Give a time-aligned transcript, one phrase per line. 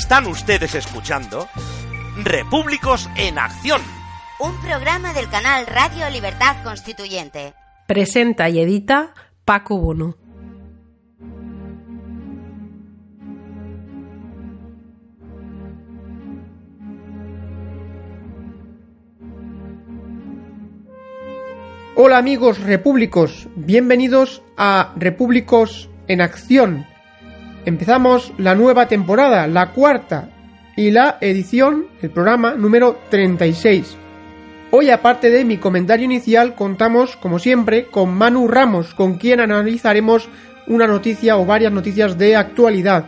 [0.00, 1.46] Están ustedes escuchando
[2.24, 3.82] Repúblicos en Acción.
[4.38, 7.52] Un programa del canal Radio Libertad Constituyente.
[7.86, 9.12] Presenta y edita
[9.44, 10.16] Paco Bono.
[21.94, 26.89] Hola amigos repúblicos, bienvenidos a Repúblicos en Acción.
[27.64, 30.30] Empezamos la nueva temporada, la cuarta,
[30.80, 33.98] y la edición, el programa número 36.
[34.70, 40.30] Hoy, aparte de mi comentario inicial, contamos, como siempre, con Manu Ramos, con quien analizaremos
[40.68, 43.04] una noticia o varias noticias de actualidad.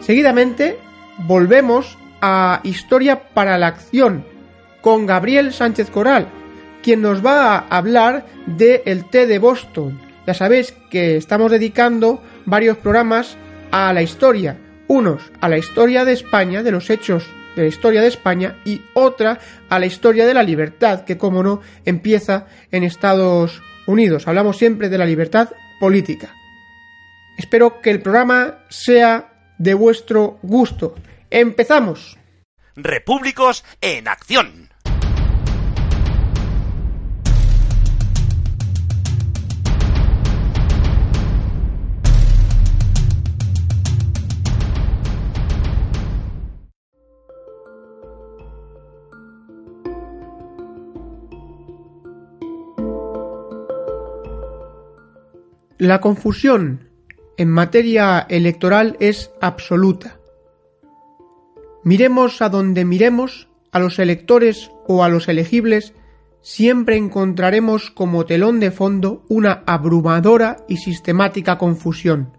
[0.00, 0.78] Seguidamente,
[1.26, 4.24] volvemos a Historia para la Acción,
[4.80, 6.28] con Gabriel Sánchez Coral,
[6.82, 10.00] quien nos va a hablar del el té de Boston.
[10.26, 13.36] Ya sabéis que estamos dedicando varios programas
[13.70, 18.00] a la historia, unos a la historia de España, de los hechos de la historia
[18.00, 19.38] de España, y otra
[19.68, 24.28] a la historia de la libertad, que como no empieza en Estados Unidos.
[24.28, 26.34] Hablamos siempre de la libertad política.
[27.36, 30.94] Espero que el programa sea de vuestro gusto.
[31.30, 32.16] ¡Empezamos!
[32.76, 34.67] Repúblicos en Acción.
[55.78, 56.88] La confusión
[57.36, 60.18] en materia electoral es absoluta.
[61.84, 65.94] Miremos a donde miremos, a los electores o a los elegibles,
[66.42, 72.36] siempre encontraremos como telón de fondo una abrumadora y sistemática confusión.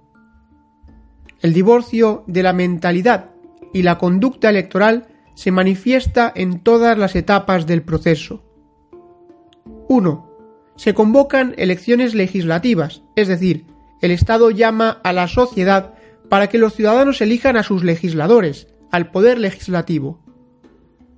[1.39, 3.31] El divorcio de la mentalidad
[3.73, 8.43] y la conducta electoral se manifiesta en todas las etapas del proceso.
[9.87, 10.28] 1
[10.79, 13.65] se convocan elecciones legislativas, es decir,
[14.01, 15.95] el Estado llama a la sociedad
[16.29, 20.23] para que los ciudadanos elijan a sus legisladores, al poder legislativo.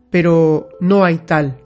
[0.09, 1.61] Pero no hay tal.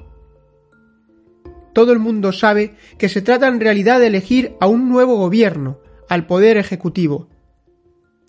[1.71, 5.79] Todo el mundo sabe que se trata en realidad de elegir a un nuevo gobierno,
[6.09, 7.29] al poder ejecutivo.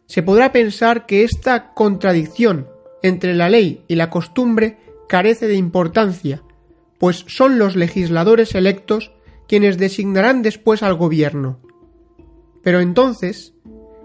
[0.07, 2.69] Se podrá pensar que esta contradicción
[3.03, 4.79] entre la ley y la costumbre
[5.09, 6.45] carece de importancia,
[7.01, 9.11] pues son los legisladores electos
[9.49, 11.61] quienes designarán después al gobierno.
[12.63, 13.55] Pero entonces,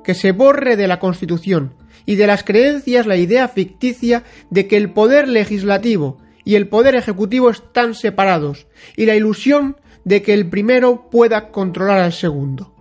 [0.03, 1.75] que se borre de la Constitución
[2.05, 6.95] y de las creencias la idea ficticia de que el poder legislativo y el poder
[6.95, 12.73] ejecutivo están separados y la ilusión de que el primero pueda controlar al segundo.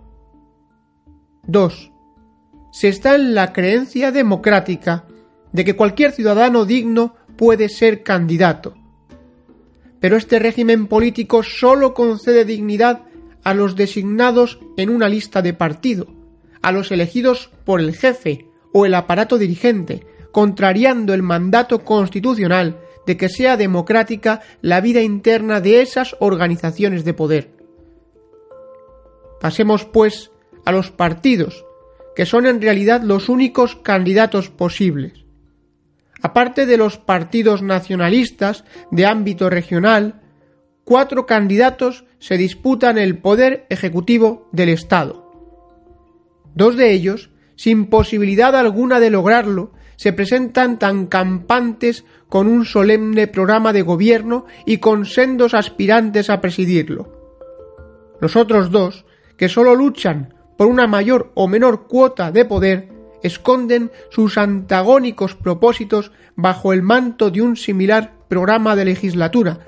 [1.47, 1.91] 2.
[2.71, 5.05] Se está en la creencia democrática
[5.51, 8.75] de que cualquier ciudadano digno puede ser candidato,
[10.01, 13.03] pero este régimen político sólo concede dignidad
[13.43, 16.07] a los designados en una lista de partido,
[16.61, 23.15] a los elegidos por el jefe o el aparato dirigente, contrariando el mandato constitucional de
[23.15, 27.51] que sea democrática la vida interna de esas organizaciones de poder.
[29.39, 30.31] Pasemos, pues,
[30.65, 31.65] a los partidos,
[32.15, 35.25] que son en realidad los únicos candidatos posibles.
[36.21, 40.21] Aparte de los partidos nacionalistas de ámbito regional,
[40.83, 45.31] cuatro candidatos se disputan el poder ejecutivo del Estado.
[46.53, 53.27] Dos de ellos, sin posibilidad alguna de lograrlo, se presentan tan campantes con un solemne
[53.27, 57.11] programa de gobierno y con sendos aspirantes a presidirlo.
[58.19, 59.05] Los otros dos,
[59.37, 62.90] que sólo luchan por una mayor o menor cuota de poder,
[63.23, 69.59] esconden sus antagónicos propósitos bajo el manto de un similar programa de legislatura,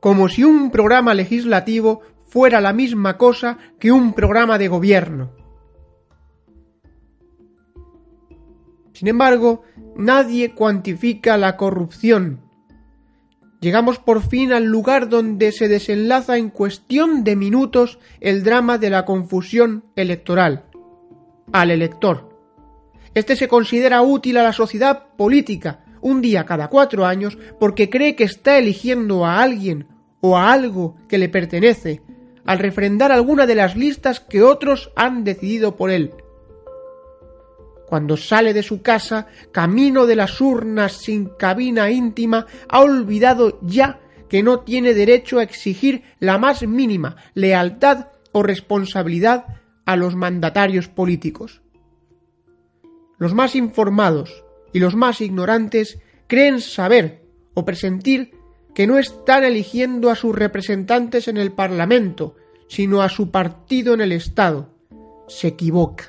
[0.00, 5.30] como si un programa legislativo fuera la misma cosa que un programa de gobierno.
[8.92, 9.62] Sin embargo,
[9.96, 12.40] nadie cuantifica la corrupción.
[13.60, 18.90] Llegamos por fin al lugar donde se desenlaza en cuestión de minutos el drama de
[18.90, 20.64] la confusión electoral,
[21.52, 22.31] al elector.
[23.14, 28.16] Este se considera útil a la sociedad política un día cada cuatro años porque cree
[28.16, 29.86] que está eligiendo a alguien
[30.20, 32.02] o a algo que le pertenece
[32.44, 36.12] al refrendar alguna de las listas que otros han decidido por él.
[37.86, 44.00] Cuando sale de su casa, camino de las urnas sin cabina íntima, ha olvidado ya
[44.28, 49.44] que no tiene derecho a exigir la más mínima lealtad o responsabilidad
[49.84, 51.62] a los mandatarios políticos
[53.22, 54.42] los más informados
[54.72, 57.22] y los más ignorantes creen saber
[57.54, 58.32] o presentir
[58.74, 62.34] que no están eligiendo a sus representantes en el Parlamento,
[62.66, 64.74] sino a su partido en el Estado.
[65.28, 66.08] Se equivocan.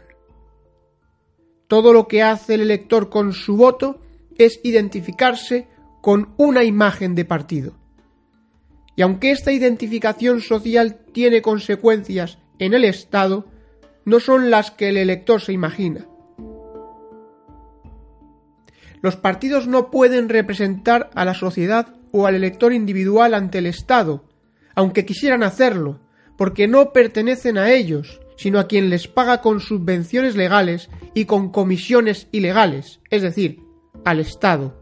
[1.68, 4.02] Todo lo que hace el elector con su voto
[4.36, 5.68] es identificarse
[6.02, 7.76] con una imagen de partido.
[8.96, 13.46] Y aunque esta identificación social tiene consecuencias en el Estado,
[14.04, 16.08] no son las que el elector se imagina.
[19.04, 24.24] Los partidos no pueden representar a la sociedad o al elector individual ante el Estado,
[24.76, 26.00] aunque quisieran hacerlo,
[26.38, 31.52] porque no pertenecen a ellos, sino a quien les paga con subvenciones legales y con
[31.52, 33.60] comisiones ilegales, es decir,
[34.06, 34.82] al Estado.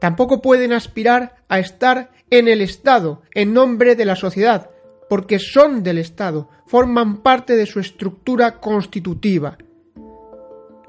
[0.00, 4.70] Tampoco pueden aspirar a estar en el Estado en nombre de la sociedad,
[5.10, 9.58] porque son del Estado, forman parte de su estructura constitutiva.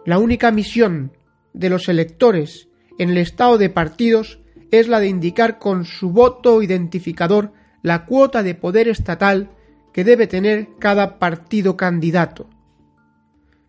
[0.05, 1.11] La única misión
[1.55, 2.67] de los electores
[2.99, 4.39] en el estado de partidos
[4.71, 9.49] es la de indicar con su voto identificador la cuota de poder estatal
[9.93, 12.49] que debe tener cada partido candidato.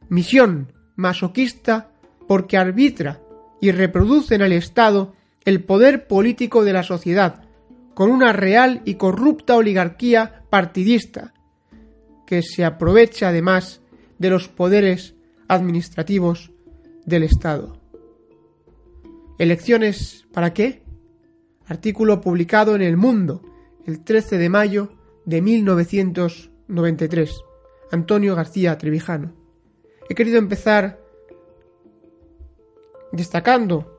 [0.08, 1.90] Misión masoquista
[2.26, 3.20] porque arbitra
[3.60, 7.44] y reproduce en el Estado el poder político de la sociedad,
[7.94, 11.32] con una real y corrupta oligarquía partidista,
[12.26, 13.80] que se aprovecha además
[14.18, 15.14] de los poderes
[15.48, 16.50] administrativos
[17.04, 17.75] del Estado.
[19.38, 20.82] ¿Elecciones para qué?
[21.66, 23.42] Artículo publicado en El Mundo
[23.84, 24.94] el 13 de mayo
[25.26, 27.42] de 1993.
[27.92, 29.34] Antonio García Trevijano.
[30.08, 30.98] He querido empezar
[33.12, 33.92] destacando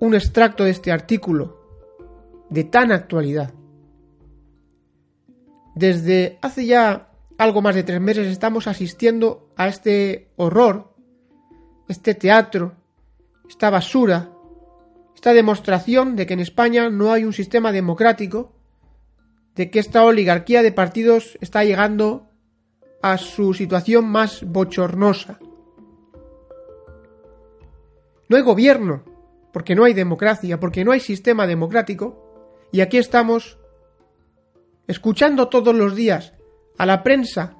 [0.00, 1.60] un extracto de este artículo
[2.50, 3.54] de tan actualidad.
[5.76, 10.92] Desde hace ya algo más de tres meses estamos asistiendo a este horror,
[11.88, 12.81] este teatro,
[13.52, 14.32] esta basura,
[15.14, 18.54] esta demostración de que en España no hay un sistema democrático,
[19.54, 22.30] de que esta oligarquía de partidos está llegando
[23.02, 25.38] a su situación más bochornosa.
[28.30, 29.04] No hay gobierno,
[29.52, 33.58] porque no hay democracia, porque no hay sistema democrático, y aquí estamos
[34.86, 36.32] escuchando todos los días
[36.78, 37.58] a la prensa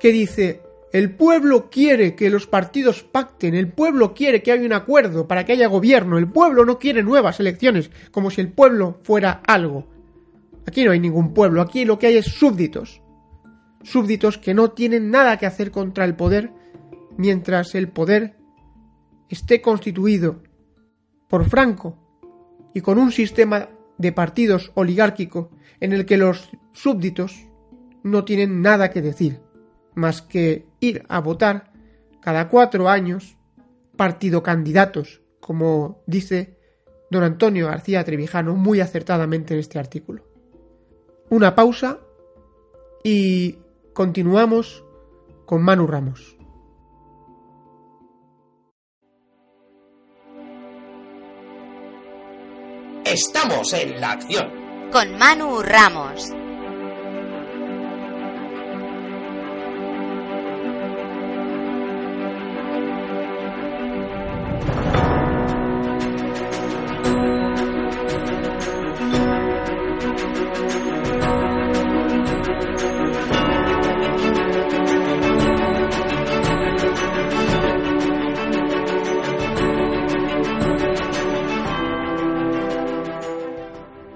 [0.00, 0.62] que dice
[0.92, 5.44] el pueblo quiere que los partidos pacten, el pueblo quiere que haya un acuerdo para
[5.44, 9.86] que haya gobierno, el pueblo no quiere nuevas elecciones, como si el pueblo fuera algo.
[10.66, 13.00] Aquí no hay ningún pueblo, aquí lo que hay es súbditos.
[13.82, 16.52] Súbditos que no tienen nada que hacer contra el poder
[17.16, 18.36] mientras el poder
[19.30, 20.42] esté constituido
[21.26, 21.96] por Franco
[22.74, 25.50] y con un sistema de partidos oligárquico
[25.80, 27.46] en el que los súbditos
[28.02, 29.40] no tienen nada que decir
[29.94, 31.72] más que ir a votar
[32.20, 33.36] cada cuatro años
[33.96, 36.58] partido candidatos, como dice
[37.10, 40.24] don Antonio García Trevijano muy acertadamente en este artículo.
[41.28, 41.98] Una pausa
[43.04, 43.58] y
[43.92, 44.84] continuamos
[45.44, 46.36] con Manu Ramos.
[53.04, 54.50] Estamos en la acción.
[54.90, 56.41] Con Manu Ramos.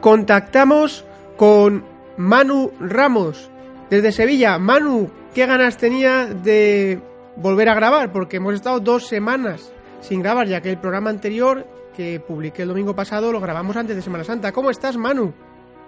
[0.06, 1.04] Contactamos
[1.36, 1.84] con
[2.16, 3.50] Manu Ramos
[3.90, 4.56] desde Sevilla.
[4.56, 7.00] Manu, ¿qué ganas tenía de
[7.34, 8.12] volver a grabar?
[8.12, 9.72] Porque hemos estado dos semanas
[10.02, 13.96] sin grabar, ya que el programa anterior que publiqué el domingo pasado lo grabamos antes
[13.96, 14.52] de Semana Santa.
[14.52, 15.34] ¿Cómo estás, Manu?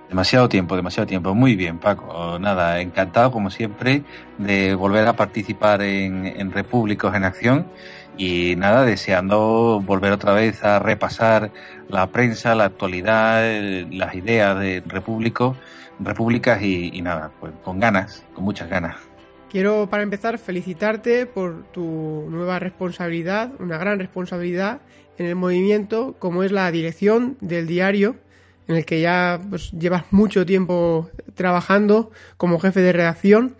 [0.08, 1.32] Demasiado tiempo, demasiado tiempo.
[1.32, 2.40] Muy bien, Paco.
[2.40, 4.02] Nada, encantado, como siempre,
[4.38, 7.66] de volver a participar en, Repúblicos en Acción
[8.18, 11.52] y nada, deseando volver otra vez a repasar
[11.88, 13.42] la prensa, la actualidad,
[13.90, 15.56] las ideas de Repúblico,
[16.00, 18.96] Repúblicas y, nada, pues con ganas, con muchas ganas.
[19.50, 24.80] Quiero para empezar felicitarte por tu nueva responsabilidad, una gran responsabilidad
[25.16, 28.16] en el movimiento como es la dirección del diario
[28.66, 33.56] en el que ya pues, llevas mucho tiempo trabajando como jefe de redacción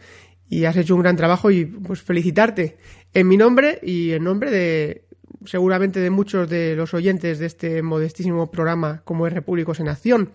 [0.49, 2.79] y has hecho un gran trabajo y pues felicitarte
[3.19, 5.03] en mi nombre y en nombre de
[5.45, 10.31] seguramente de muchos de los oyentes de este modestísimo programa como es Repúblicos en Acción.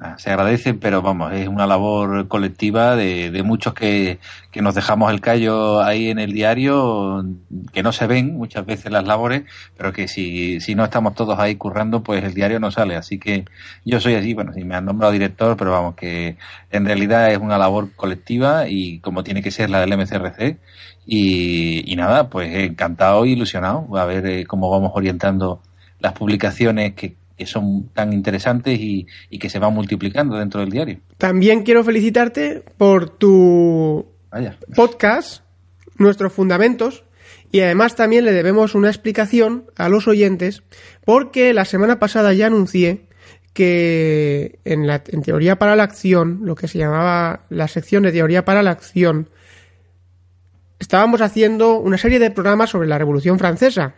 [0.00, 4.18] Ah, se agradece, pero vamos, es una labor colectiva de, de muchos que,
[4.50, 7.24] que, nos dejamos el callo ahí en el diario,
[7.72, 9.42] que no se ven muchas veces las labores,
[9.76, 12.96] pero que si, si no estamos todos ahí currando, pues el diario no sale.
[12.96, 13.44] Así que
[13.84, 16.38] yo soy así, bueno, si me han nombrado director, pero vamos, que
[16.70, 20.58] en realidad es una labor colectiva y como tiene que ser la del MCRC.
[21.06, 25.60] Y, y nada, pues encantado y ilusionado a ver eh, cómo vamos orientando
[25.98, 30.68] las publicaciones que que son tan interesantes y, y, que se van multiplicando dentro del
[30.68, 30.98] diario.
[31.16, 34.58] También quiero felicitarte por tu Vaya.
[34.76, 35.42] podcast,
[35.96, 37.02] Nuestros Fundamentos,
[37.50, 40.62] y además también le debemos una explicación a los oyentes,
[41.06, 43.06] porque la semana pasada ya anuncié
[43.54, 48.12] que en, la, en Teoría para la Acción, lo que se llamaba la sección de
[48.12, 49.30] Teoría para la Acción,
[50.80, 53.94] estábamos haciendo una serie de programas sobre la Revolución Francesa,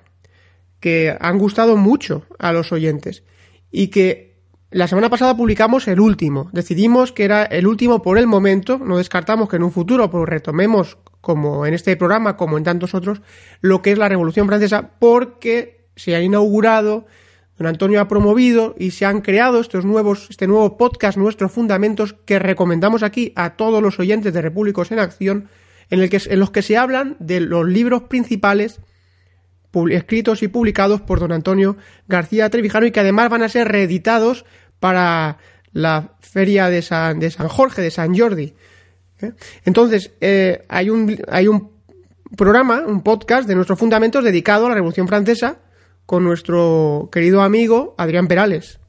[0.81, 3.23] que han gustado mucho a los oyentes
[3.71, 4.33] y que
[4.71, 6.51] la semana pasada publicamos el último.
[6.53, 10.29] Decidimos que era el último por el momento, no descartamos que en un futuro pues,
[10.29, 13.23] retomemos, como en este programa, como en tantos otros,
[13.61, 17.07] lo que es la Revolución Francesa, porque se ha inaugurado,
[17.57, 22.15] don Antonio ha promovido y se han creado estos nuevos, este nuevo podcast, nuestros fundamentos,
[22.25, 25.49] que recomendamos aquí a todos los oyentes de Repúblicos en Acción,
[25.93, 28.81] en, el que, en los que se hablan de los libros principales
[29.91, 31.77] escritos y publicados por don Antonio
[32.09, 34.47] García Trevijano y que además van a ser reeditados
[34.81, 35.37] para
[35.73, 38.55] la feria de San, de San Jorge, de San Jordi.
[39.21, 39.33] ¿Eh?
[39.67, 41.71] Entonces, eh, hay, un, hay un
[42.39, 45.59] programa, un podcast de nuestros fundamentos dedicado a la Revolución Francesa
[46.07, 48.81] con nuestro querido amigo Adrián Perales.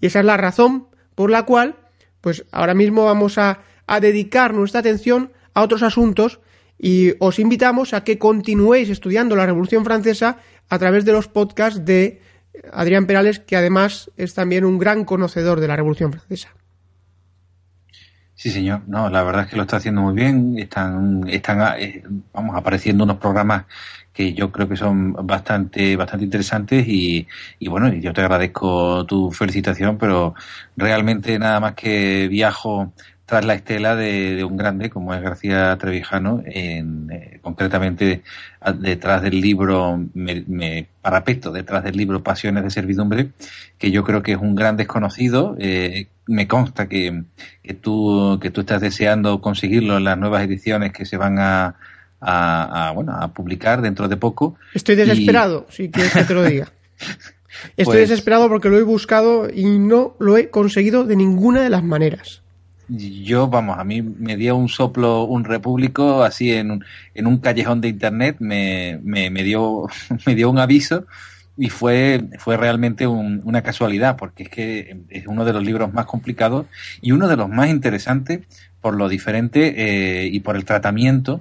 [0.00, 1.76] Y esa es la razón por la cual,
[2.22, 6.38] pues ahora mismo vamos a, a dedicar nuestra atención a otros asuntos
[6.78, 10.36] y os invitamos a que continuéis estudiando la Revolución Francesa
[10.68, 12.20] a través de los podcasts de
[12.74, 16.50] Adrián Perales, que además es también un gran conocedor de la Revolución Francesa.
[18.34, 18.82] Sí, señor.
[18.86, 20.58] No, la verdad es que lo está haciendo muy bien.
[20.58, 22.02] Están, están, eh,
[22.34, 23.64] vamos, apareciendo unos programas
[24.12, 27.26] que yo creo que son bastante, bastante interesantes y,
[27.58, 30.34] y bueno, yo te agradezco tu felicitación, pero
[30.76, 32.92] realmente nada más que viajo
[33.26, 38.22] tras la estela de, de, un grande como es García Trevijano, en, eh, concretamente
[38.78, 43.30] detrás del libro, me, me, parapeto detrás del libro Pasiones de Servidumbre,
[43.78, 45.56] que yo creo que es un gran desconocido.
[45.58, 47.24] Eh, me consta que,
[47.64, 51.74] que, tú, que tú estás deseando conseguirlo en las nuevas ediciones que se van a,
[52.20, 54.56] a, a bueno, a publicar dentro de poco.
[54.72, 55.72] Estoy desesperado, y...
[55.72, 56.72] si quieres que te lo diga.
[57.76, 58.08] Estoy pues...
[58.08, 62.42] desesperado porque lo he buscado y no lo he conseguido de ninguna de las maneras
[62.88, 67.38] yo, vamos, a mí me dio un soplo un repúblico así en un, en un
[67.38, 69.86] callejón de internet, me, me, me, dio,
[70.26, 71.06] me dio un aviso
[71.56, 75.92] y fue, fue realmente un, una casualidad, porque es que es uno de los libros
[75.92, 76.66] más complicados
[77.00, 78.40] y uno de los más interesantes
[78.80, 81.40] por lo diferente eh, y por el tratamiento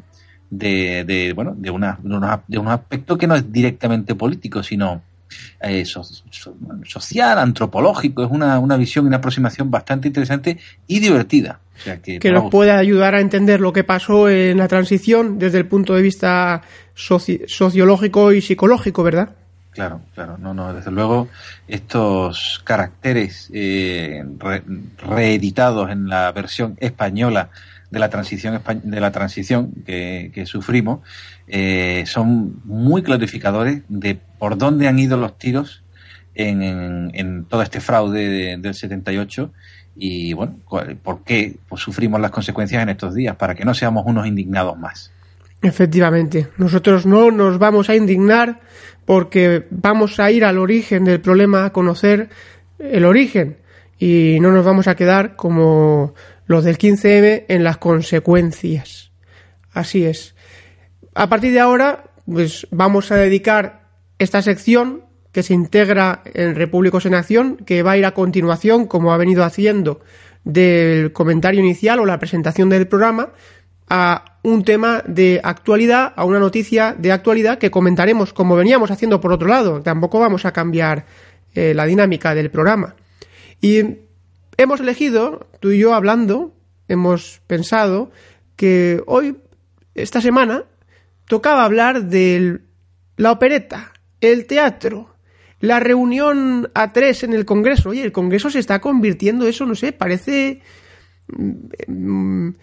[0.49, 4.63] de, de bueno, de, una, de, unos, de un aspecto que no es directamente político,
[4.63, 5.01] sino
[5.61, 10.99] eh, so, so, social, antropológico, es una, una visión y una aproximación bastante interesante y
[10.99, 11.59] divertida.
[11.77, 15.37] O sea que, que nos puede ayudar a entender lo que pasó en la transición
[15.39, 16.61] desde el punto de vista
[16.93, 19.35] soci sociológico y psicológico, ¿verdad?
[19.75, 21.27] Claro, claro, no, no, desde luego
[21.67, 24.63] estos caracteres eh, re,
[24.97, 27.49] reeditados en la versión española
[27.91, 31.01] de la transición de la transición que, sufrimos
[31.49, 35.83] eh, son muy clarificadores de por dónde han ido los tiros
[36.35, 39.51] en, en, todo este fraude de, del 78
[39.93, 40.55] y bueno,
[41.03, 44.77] por qué pues, sufrimos las consecuencias en estos días, para que no seamos unos indignados
[44.77, 45.11] más.
[45.61, 48.59] Efectivamente, nosotros no nos vamos a indignar
[49.05, 52.29] porque vamos a ir al origen del problema, a conocer
[52.79, 53.57] el origen
[53.97, 56.13] y no nos vamos a quedar como
[56.47, 59.11] los del 15M en las consecuencias.
[59.71, 60.35] Así es.
[61.13, 67.05] A partir de ahora, pues vamos a dedicar esta sección que se integra en Repúblicos
[67.05, 69.99] en Acción, que va a ir a continuación, como ha venido haciendo,
[70.45, 73.33] del comentario inicial o la presentación del programa,
[73.89, 79.19] a un tema de actualidad, a una noticia de actualidad que comentaremos como veníamos haciendo
[79.19, 79.81] por otro lado.
[79.81, 81.05] Tampoco vamos a cambiar
[81.53, 82.95] eh, la dinámica del programa.
[83.61, 83.81] Y
[84.57, 86.53] hemos elegido, tú y yo hablando,
[86.87, 88.11] hemos pensado
[88.55, 89.37] que hoy,
[89.95, 90.63] esta semana,
[91.27, 92.61] tocaba hablar de
[93.17, 95.15] la opereta, el teatro,
[95.59, 97.89] la reunión a tres en el Congreso.
[97.89, 100.61] Oye, el Congreso se está convirtiendo, eso no sé, parece
[101.87, 102.53] um,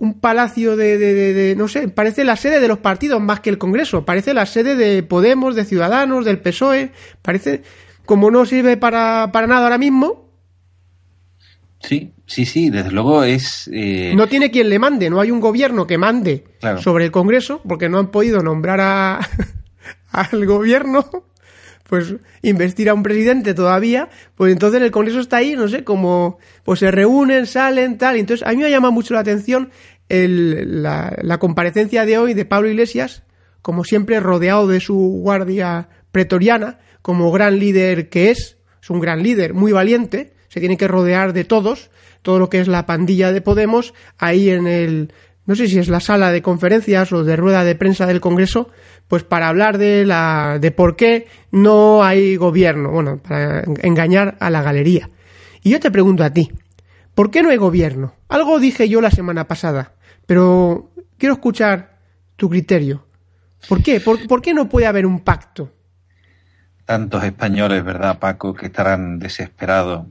[0.00, 3.40] un palacio de, de, de, de, no sé, parece la sede de los partidos más
[3.40, 6.90] que el Congreso, parece la sede de Podemos, de Ciudadanos, del PSOE,
[7.22, 7.62] parece
[8.06, 10.30] como no sirve para, para nada ahora mismo,
[11.82, 13.68] Sí, sí, sí, desde luego es...
[13.72, 16.44] Eh, no tiene quien le mande, no hay un gobierno que mande
[16.78, 19.18] sobre el Congreso, porque no han podido nombrar a,
[20.10, 21.06] al gobierno,
[21.88, 26.38] pues investir a un presidente todavía, pues entonces el Congreso está ahí, no sé, como
[26.64, 28.16] pues se reúnen, salen, tal.
[28.16, 29.70] Entonces a mí me llama mucho la atención
[30.10, 33.22] el, la, la comparecencia de hoy de Pablo Iglesias,
[33.62, 39.22] como siempre rodeado de su guardia pretoriana, como gran líder que es, es un gran
[39.22, 41.90] líder, muy valiente, se tiene que rodear de todos,
[42.22, 45.12] todo lo que es la pandilla de Podemos, ahí en el,
[45.46, 48.68] no sé si es la sala de conferencias o de rueda de prensa del Congreso,
[49.08, 54.50] pues para hablar de la, de por qué no hay gobierno, bueno, para engañar a
[54.50, 55.10] la galería.
[55.62, 56.50] Y yo te pregunto a ti,
[57.14, 58.14] ¿por qué no hay gobierno?
[58.28, 59.94] Algo dije yo la semana pasada,
[60.30, 61.98] pero quiero escuchar
[62.36, 63.04] tu criterio.
[63.68, 63.98] ¿Por qué?
[63.98, 65.72] ¿Por, ¿por qué no puede haber un pacto?
[66.84, 70.06] tantos españoles, ¿verdad, Paco, que estarán desesperados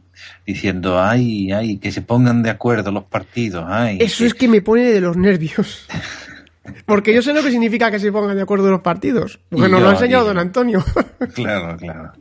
[0.45, 3.97] diciendo, ay, ay, que se pongan de acuerdo los partidos, ay.
[4.01, 5.87] Eso es que me pone de los nervios.
[6.85, 9.39] Porque yo sé lo que significa que se pongan de acuerdo los partidos.
[9.49, 10.83] Porque nos lo ha enseñado don Antonio.
[11.33, 12.11] Claro, claro.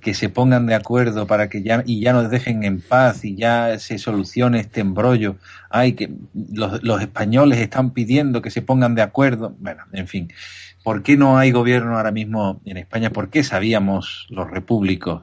[0.00, 3.36] Que se pongan de acuerdo para que ya, y ya nos dejen en paz y
[3.36, 5.36] ya se solucione este embrollo.
[5.68, 6.10] Ay, que
[6.52, 9.54] los, españoles están pidiendo que se pongan de acuerdo.
[9.58, 10.32] Bueno, en fin.
[10.82, 13.10] ¿Por qué no hay gobierno ahora mismo en España?
[13.10, 15.22] ¿Por qué sabíamos los repúblicos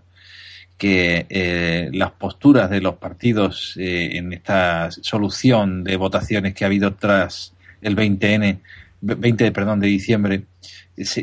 [0.77, 6.67] que eh, las posturas de los partidos eh, en esta solución de votaciones que ha
[6.67, 7.53] habido tras
[7.83, 8.59] el 20N,
[9.01, 10.43] 20 perdón, de diciembre,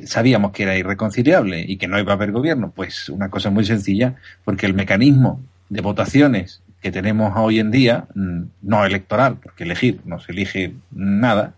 [0.04, 2.72] sabíamos que era irreconciliable y que no iba a haber gobierno?
[2.74, 8.06] Pues una cosa muy sencilla, porque el mecanismo de votaciones que tenemos hoy en día,
[8.14, 11.54] mm, no electoral, porque elegir no se elige nada,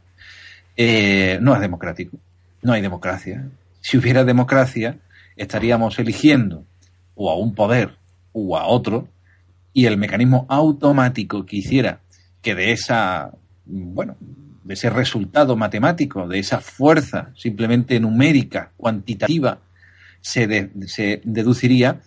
[0.76, 2.18] eh, no es democrático
[2.62, 3.48] no hay democracia.
[3.80, 4.98] Si hubiera democracia,
[5.36, 6.64] estaríamos eligiendo
[7.14, 7.96] o a un poder
[8.32, 9.08] o a otro
[9.72, 12.00] y el mecanismo automático que hiciera
[12.42, 13.32] que de esa,
[13.64, 14.16] bueno,
[14.64, 19.60] de ese resultado matemático, de esa fuerza simplemente numérica, cuantitativa,
[20.20, 22.00] se, se deduciría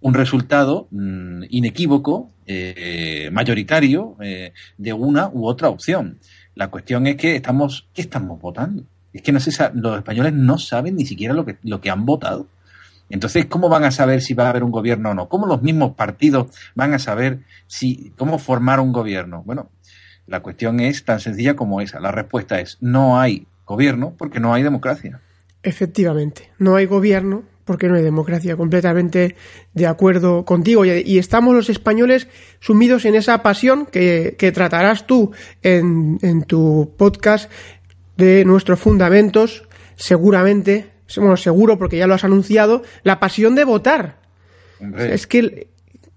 [0.00, 6.18] un resultado mm, inequívoco, eh, mayoritario, eh, de una u otra opción.
[6.54, 8.84] La cuestión es que estamos, ¿qué estamos votando?
[9.12, 12.06] Es que no sé, los españoles no saben ni siquiera lo que, lo que han
[12.06, 12.48] votado.
[13.08, 15.28] Entonces, ¿cómo van a saber si va a haber un gobierno o no?
[15.28, 16.46] ¿Cómo los mismos partidos
[16.76, 19.42] van a saber si, cómo formar un gobierno?
[19.44, 19.70] Bueno,
[20.30, 21.98] la cuestión es tan sencilla como esa.
[21.98, 25.20] La respuesta es no hay gobierno porque no hay democracia.
[25.64, 28.56] Efectivamente, no hay gobierno porque no hay democracia.
[28.56, 29.34] Completamente
[29.74, 30.84] de acuerdo contigo.
[30.84, 32.28] Y, estamos los españoles
[32.60, 37.50] sumidos en esa pasión que, que tratarás tú en, en tu podcast
[38.16, 44.20] de nuestros fundamentos, seguramente, bueno, seguro porque ya lo has anunciado, la pasión de votar.
[44.96, 45.68] Es que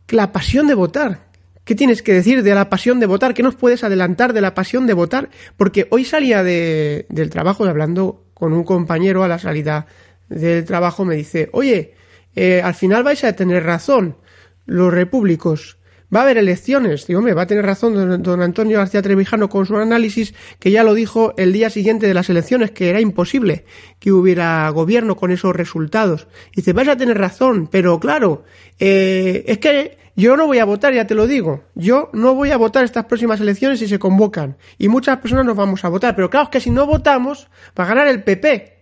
[0.10, 1.33] la pasión de votar.
[1.64, 3.34] ¿Qué tienes que decir de la pasión de votar?
[3.34, 5.30] ¿Qué nos puedes adelantar de la pasión de votar?
[5.56, 9.88] Porque hoy salía de, del trabajo hablando con un compañero a la salida
[10.30, 11.94] del trabajo me dice, oye,
[12.36, 14.18] eh, al final vais a tener razón
[14.66, 15.78] los repúblicos
[16.14, 17.08] va a haber elecciones.
[17.08, 20.84] Digo, hombre, va a tener razón don, Antonio García Trevijano con su análisis, que ya
[20.84, 23.66] lo dijo el día siguiente de las elecciones, que era imposible
[24.00, 26.28] que hubiera gobierno con esos resultados.
[26.56, 28.44] Dice, vais a tener razón, pero claro,
[28.80, 31.64] eh, es que yo no voy a votar, ya te lo digo.
[31.76, 34.58] Yo no voy a votar estas próximas elecciones si se convocan.
[34.78, 36.16] Y muchas personas nos vamos a votar.
[36.16, 38.74] Pero claro, es que si no votamos, va a ganar el PP.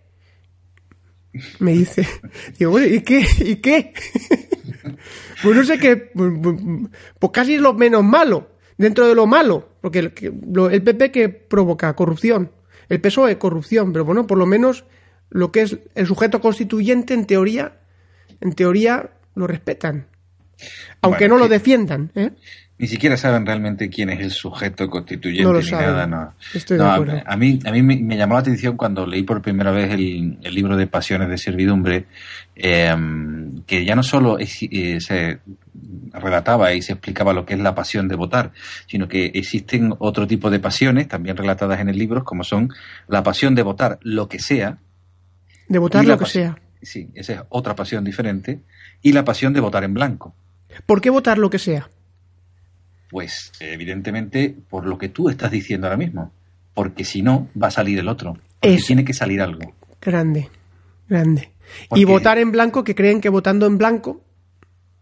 [1.59, 2.05] Me dice,
[2.59, 3.25] digo, bueno, ¿y qué?
[3.39, 3.93] ¿Y qué?
[5.43, 6.55] pues no sé qué, pues, pues,
[7.19, 10.13] pues, casi es lo menos malo, dentro de lo malo, porque el,
[10.71, 12.51] el PP que provoca corrupción,
[12.89, 14.85] el PSOE corrupción, pero bueno, por lo menos
[15.29, 17.79] lo que es el sujeto constituyente en teoría,
[18.41, 20.07] en teoría lo respetan,
[21.01, 22.31] aunque no lo defiendan, ¿eh?
[22.81, 26.07] ni siquiera saben realmente quién es el sujeto constituyente ni nada.
[26.07, 26.33] No.
[27.27, 30.75] A, mí, a mí me, llamó la atención cuando leí por primera vez el, libro
[30.75, 32.07] de Pasiones de Servidumbre,
[32.55, 35.41] em, que ya no solo eh, se
[36.11, 38.51] relataba y se explicaba lo que es la pasión de votar,
[38.87, 42.73] sino que existen otro tipo de pasiones, también relatadas en el libro, como son
[43.07, 44.79] la pasión de votar lo que sea.
[45.67, 46.57] De votar lo que sea.
[46.81, 48.63] Sí, esa es otra pasión diferente.
[49.03, 50.33] Y la pasión de votar en blanco.
[50.85, 51.89] ¿Por qué votar lo que sea?
[53.09, 56.31] Pues evidentemente por lo que tú estás diciendo ahora mismo,
[56.73, 59.73] porque si no va a salir el otro, porque tiene que salir algo.
[60.01, 60.49] Grande,
[61.07, 61.51] grande.
[61.93, 64.21] Y votar en blanco, que creen que votando en blanco...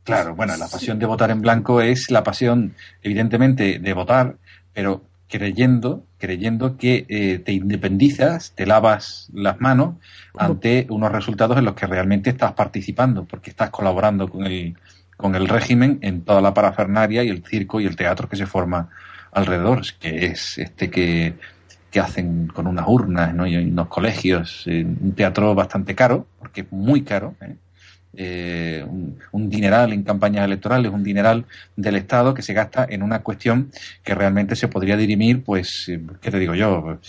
[0.04, 4.38] Claro, bueno, la pasión de votar en blanco es la pasión, evidentemente, de votar,
[4.74, 9.96] pero creyendo, creyendo que eh, te independizas, te lavas las manos
[10.36, 14.76] ante unos resultados en los que realmente estás participando, porque estás colaborando con el,
[15.20, 18.46] con el régimen en toda la parafernaria y el circo y el teatro que se
[18.46, 18.88] forma
[19.34, 21.34] alrededor, que es este que,
[21.92, 23.46] que hacen con unas urnas ¿no?
[23.46, 27.54] y en unos colegios, eh, un teatro bastante caro, porque es muy caro, ¿eh?
[28.12, 28.84] Eh,
[29.32, 31.46] un, dineral en campañas electorales, un dineral
[31.76, 33.72] del Estado que se gasta en una cuestión
[34.04, 37.00] que realmente se podría dirimir, pues, eh, ¿qué te digo yo?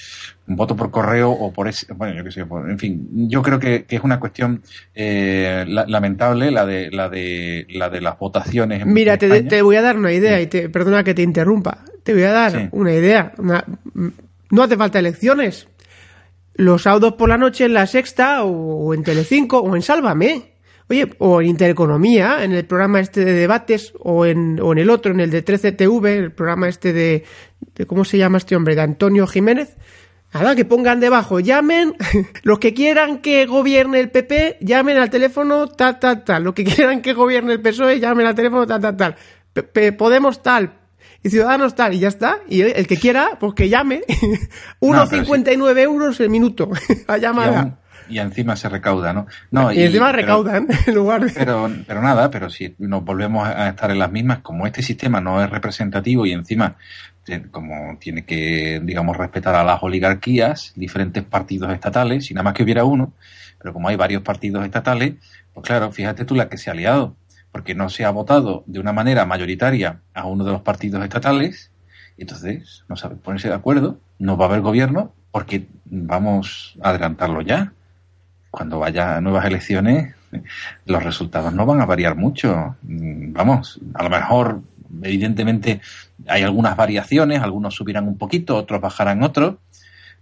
[0.47, 3.59] Un voto por correo o por ese, bueno, yo qué sé, en fin, yo creo
[3.59, 4.63] que, es una cuestión
[4.95, 8.83] eh, lamentable la de la de la de las votaciones.
[8.83, 12.13] En Mira, te, voy a dar una idea y te, perdona que te interrumpa, te
[12.13, 13.33] voy a dar una idea.
[14.51, 15.67] no hace falta elecciones.
[16.55, 20.51] Los sábados por la noche en la sexta o en Telecinco o en Sálvame
[20.91, 24.91] Oye, o en Intereconomía, en el programa este de debates, o en, o en el
[24.91, 27.25] otro, en el de 13TV, el programa este de,
[27.87, 28.75] ¿cómo se llama este hombre?
[28.75, 29.77] De Antonio Jiménez.
[30.35, 31.95] Nada, que pongan debajo, llamen,
[32.43, 36.43] los que quieran que gobierne el PP, llamen al teléfono tal, tal, tal.
[36.43, 39.17] Los que quieran que gobierne el PSOE, llamen al teléfono tal, tal, tal.
[39.97, 40.73] Podemos tal,
[41.23, 42.39] y Ciudadanos tal, y ya está.
[42.49, 44.03] Y el, que quiera, pues que llame.
[44.81, 46.69] 1,59 euros el minuto
[47.07, 47.79] a llamada
[48.11, 49.27] y encima se recauda, ¿no?
[49.51, 51.33] no y, encima recaudan en lugar de...
[51.33, 55.21] Pero, pero nada, pero si nos volvemos a estar en las mismas, como este sistema
[55.21, 56.77] no es representativo y encima
[57.51, 62.63] como tiene que, digamos, respetar a las oligarquías, diferentes partidos estatales, si nada más que
[62.63, 63.13] hubiera uno,
[63.59, 65.15] pero como hay varios partidos estatales,
[65.53, 67.17] pues claro, fíjate tú la que se ha liado,
[67.53, 71.71] porque no se ha votado de una manera mayoritaria a uno de los partidos estatales,
[72.17, 76.91] y entonces no sabe ponerse de acuerdo, no va a haber gobierno, porque vamos a
[76.91, 77.73] adelantarlo ya
[78.51, 80.15] cuando vaya a nuevas elecciones,
[80.87, 82.77] los resultados no van a variar mucho.
[82.83, 84.63] Mm, vamos, a lo mejor,
[85.03, 85.81] evidentemente,
[86.27, 89.57] hay algunas variaciones, algunos subirán un poquito, otros bajarán otros,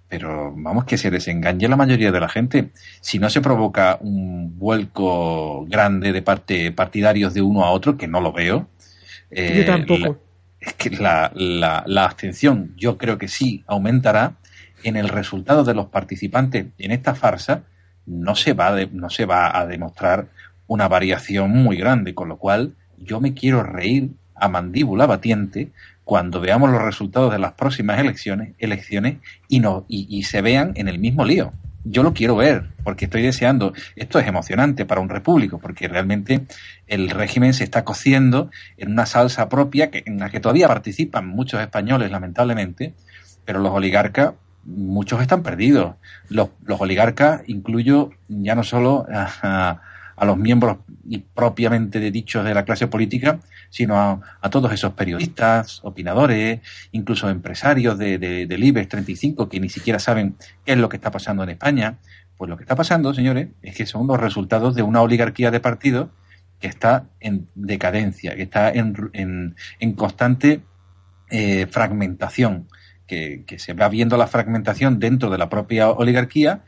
[0.08, 2.70] pero vamos que se desengañe la mayoría de la gente.
[3.00, 8.08] Si no se provoca un vuelco grande de parte partidarios de uno a otro, que
[8.08, 8.68] no lo veo.
[9.30, 10.18] Eh, yo tampoco.
[10.60, 14.36] es que la, la, la abstención yo creo que sí aumentará
[14.82, 17.64] en el resultado de los participantes en esta farsa
[18.08, 20.28] no se va, no se va a demostrar
[20.66, 25.70] una variación muy grande, con lo cual yo me quiero reír a mandíbula batiente
[26.04, 29.18] cuando veamos los resultados de las próximas elecciones, elecciones
[29.48, 31.52] y, no, y, se vean en el mismo lío.
[31.84, 36.46] Yo lo quiero ver, porque estoy deseando, esto es emocionante para un repúblico, porque realmente
[36.86, 41.26] el régimen se está cociendo en una salsa propia que, en la que todavía participan
[41.26, 42.94] muchos españoles, lamentablemente,
[43.44, 44.32] pero los oligarcas
[44.68, 45.96] muchos están perdidos.
[46.28, 49.80] Los, los oligarcas, incluyo ya no solo a,
[50.22, 50.78] los miembros
[51.08, 53.38] y propiamente dichos de la clase política,
[53.70, 56.60] sino a, todos esos periodistas, opinadores,
[56.92, 60.96] incluso empresarios de, de, del IBEX 35 que ni siquiera saben qué es lo que
[60.96, 61.98] está pasando en España.
[62.36, 65.60] Pues lo que está pasando, señores, es que son los resultados de una oligarquía de
[65.60, 66.08] partidos
[66.60, 70.62] que está en decadencia, que está en, en, constante
[71.30, 72.68] eh, fragmentación
[73.08, 76.62] que, se va viendo la fragmentación dentro de la propia oligarquía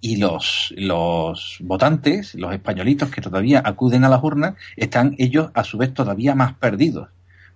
[0.00, 5.64] y los, los votantes, los españolitos que todavía acuden a las urnas, están ellos a
[5.64, 7.08] su vez todavía más perdidos.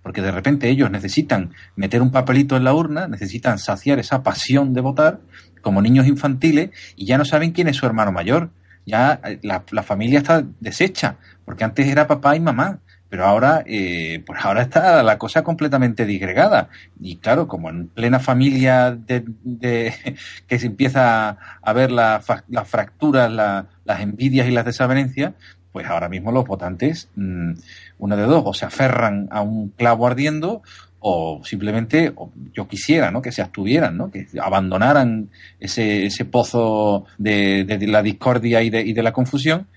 [0.03, 4.75] Porque de repente ellos necesitan meter un papelito en la urna, necesitan saciar esa pasión
[4.75, 5.21] de votar
[5.61, 8.51] como niños infantiles y ya no saben quién es su hermano mayor.
[8.85, 13.63] Ya eh, la, la familia está deshecha, porque antes era papá y mamá pero ahora,
[13.65, 16.69] eh, pues ahora está la cosa completamente disgregada.
[16.99, 19.23] Y claro, como en plena familia de,
[20.47, 22.25] que se empieza a ver las
[22.65, 25.33] fracturas, las envidias y las desavenencias,
[25.71, 27.51] pues ahora mismo los votantes, mm,
[27.99, 30.61] una de dos, o se aferran a un clavo ardiendo,
[30.99, 32.13] o simplemente
[32.53, 33.21] yo quisiera ¿no?
[33.21, 34.09] que se abstuvieran, ¿no?
[34.09, 39.67] que abandonaran ese, ese pozo de, de, la discordia y de, y de la confusión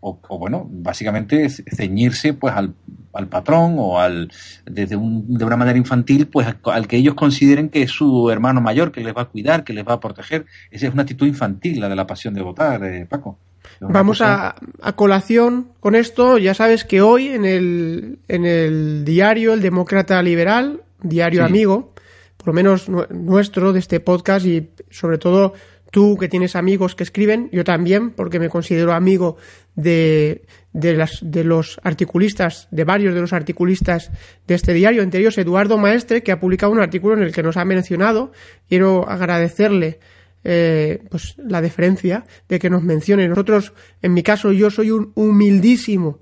[0.00, 2.74] o, bueno, básicamente ceñirse pues al,
[3.12, 4.30] al patrón o al
[4.64, 8.60] desde un, de una manera infantil pues al que ellos consideren que es su hermano
[8.60, 10.46] mayor que les va a cuidar, que les va a proteger.
[10.70, 13.38] Esa es una actitud infantil la de la pasión de votar, eh, Paco.
[13.80, 16.38] Vamos a, a, colación con esto.
[16.38, 21.92] Ya sabes que hoy en el, en el diario El Demócrata Liberal, diario amigo,
[22.36, 25.54] por lo menos nuestro de este podcast y sobre todo
[25.90, 29.36] tú que tienes amigos que escriben, yo también, porque me considero amigo
[29.74, 34.10] de, de, las, de los articulistas, de varios de los articulistas
[34.46, 37.42] de este diario, entre ellos Eduardo Maestre, que ha publicado un artículo en el que
[37.42, 38.32] nos ha mencionado.
[38.68, 39.98] Quiero agradecerle
[40.44, 43.28] eh, pues la deferencia de que nos mencione.
[43.28, 43.72] Nosotros,
[44.02, 46.20] en mi caso, yo soy un humildísimo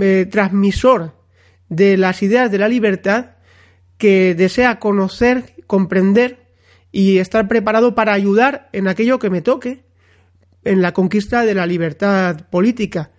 [0.00, 1.14] eh, transmisor
[1.68, 3.32] de las ideas de la libertad
[3.96, 6.47] que desea conocer, comprender
[6.90, 9.84] y estar preparado para ayudar en aquello que me toque,
[10.64, 13.10] en la conquista de la libertad política.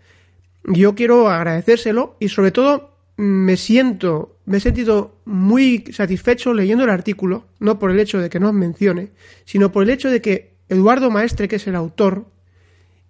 [0.64, 6.90] yo quiero agradecérselo y sobre todo me siento, me he sentido muy satisfecho leyendo el
[6.90, 9.12] artículo, no por el hecho de que nos mencione,
[9.46, 12.28] sino por el hecho de que Eduardo Maestre, que es el autor,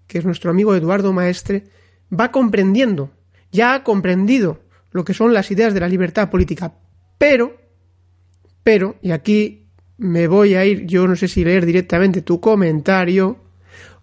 [0.07, 1.65] que es nuestro amigo Eduardo Maestre,
[2.11, 3.11] va comprendiendo,
[3.51, 6.73] ya ha comprendido lo que son las ideas de la libertad política,
[7.17, 7.57] pero,
[8.63, 9.68] pero, y aquí
[9.99, 13.37] me voy a ir, yo no sé si leer directamente tu comentario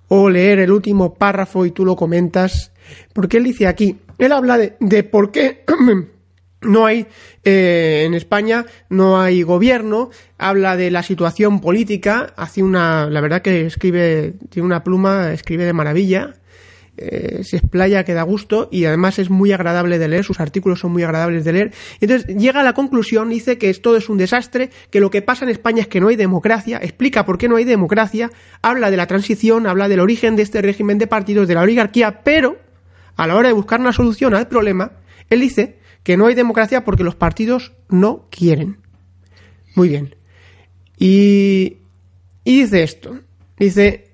[0.09, 2.73] o leer el último párrafo y tú lo comentas,
[3.13, 5.65] porque él dice aquí, él habla de, de por qué
[6.63, 7.07] no hay
[7.45, 13.43] eh, en España no hay gobierno habla de la situación política hace una la verdad
[13.43, 16.35] que escribe tiene una pluma escribe de maravilla
[16.99, 20.81] eh, se explaya que da gusto y además es muy agradable de leer, sus artículos
[20.81, 21.73] son muy agradables de leer.
[22.01, 25.45] Entonces llega a la conclusión, dice que todo es un desastre, que lo que pasa
[25.45, 28.31] en España es que no hay democracia, explica por qué no hay democracia,
[28.63, 32.23] habla de la transición, habla del origen de este régimen de partidos, de la oligarquía,
[32.25, 32.57] pero
[33.17, 34.93] a la hora de buscar una solución al problema,
[35.29, 38.79] él dice que no hay democracia porque los partidos no quieren.
[39.75, 40.15] Muy bien.
[40.99, 41.79] Y,
[42.45, 43.21] y dice esto,
[43.59, 44.06] dice,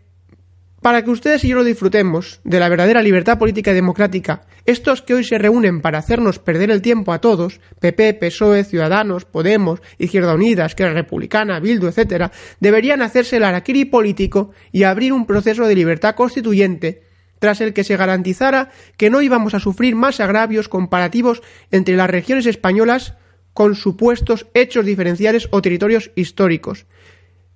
[0.83, 5.01] para que ustedes y yo lo disfrutemos de la verdadera libertad política y democrática, estos
[5.01, 9.81] que hoy se reúnen para hacernos perder el tiempo a todos, PP, PSOE, Ciudadanos, Podemos,
[9.99, 15.67] Izquierda Unida, Esquerra Republicana, Bildu, etc., deberían hacerse el araquiri político y abrir un proceso
[15.67, 17.05] de libertad constituyente
[17.39, 22.11] tras el que se garantizara que no íbamos a sufrir más agravios comparativos entre las
[22.11, 23.15] regiones españolas
[23.55, 26.87] con supuestos hechos diferenciales o territorios históricos,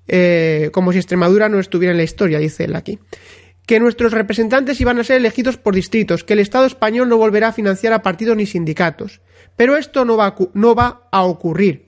[0.08, 2.98] eh, como si Extremadura no estuviera en la historia, dice él aquí.
[3.66, 7.48] Que nuestros representantes iban a ser elegidos por distritos, que el Estado español no volverá
[7.48, 9.20] a financiar a partidos ni sindicatos.
[9.56, 11.86] Pero esto no va a, no va a ocurrir.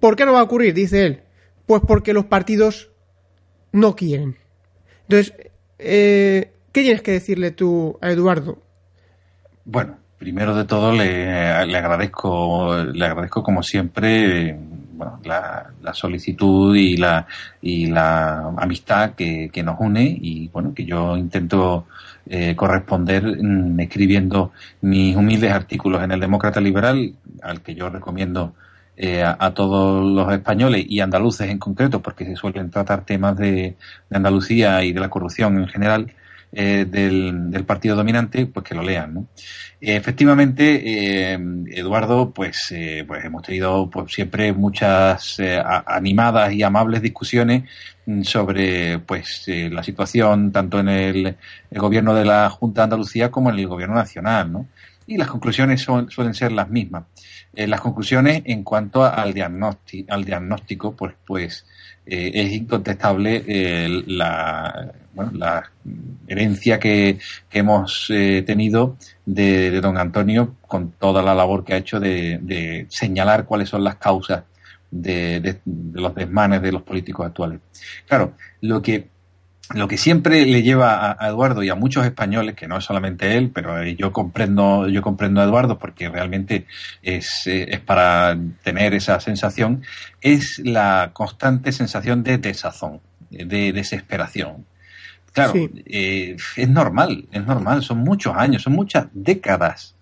[0.00, 0.74] ¿Por qué no va a ocurrir?
[0.74, 1.22] Dice él.
[1.66, 2.90] Pues porque los partidos
[3.72, 4.36] no quieren.
[5.08, 5.34] Entonces,
[5.78, 8.58] eh, ¿qué tienes que decirle tú a Eduardo?
[9.64, 14.58] Bueno, primero de todo le, le agradezco, le agradezco como siempre
[14.96, 17.26] bueno, la, solicitud y la,
[17.60, 21.86] y la amistad que, nos une y bueno, que yo intento
[22.26, 28.54] eh, corresponder mm, escribiendo mis humildes artículos en el Demócrata Liberal, al que yo recomiendo
[28.96, 33.76] eh, a, todos los españoles y andaluces en concreto, porque se suelen tratar temas de,
[34.08, 36.12] de Andalucía y de la corrupción en general,
[36.56, 39.26] eh, del, partido dominante, pues que lo lean.
[39.80, 40.82] Efectivamente,
[41.32, 41.38] eh,
[41.72, 45.38] Eduardo, pues, eh, pues hemos tenido pues, siempre muchas
[45.86, 47.64] animadas y amables discusiones
[48.06, 51.36] mm, sobre pues la situación tanto en el,
[51.72, 54.68] gobierno de la Junta de Andalucía como en el gobierno nacional, ¿no?
[55.06, 57.04] Y las conclusiones son, suelen ser las mismas.
[57.56, 61.66] Las conclusiones en cuanto al diagnóstico, al diagnóstico pues, pues
[62.06, 63.42] es incontestable
[64.06, 65.70] la, bueno, la
[66.26, 67.18] herencia que,
[67.52, 73.44] hemos eh, tenido de, don Antonio con toda la labor que ha hecho de, señalar
[73.44, 74.42] cuáles son las causas
[74.90, 75.60] de,
[75.92, 77.60] los desmanes de los políticos actuales.
[78.06, 79.08] Claro, lo que
[79.72, 83.36] lo que siempre le lleva a, Eduardo y a muchos españoles, que no es solamente
[83.36, 86.66] él, pero eh, yo comprendo, yo comprendo a Eduardo porque realmente
[87.02, 89.82] es, eh, es para tener esa sensación,
[90.20, 93.00] es la constante sensación de desazón,
[93.30, 94.66] de desesperación.
[95.32, 99.96] Claro, eh, es normal, es normal, son muchos años, son muchas décadas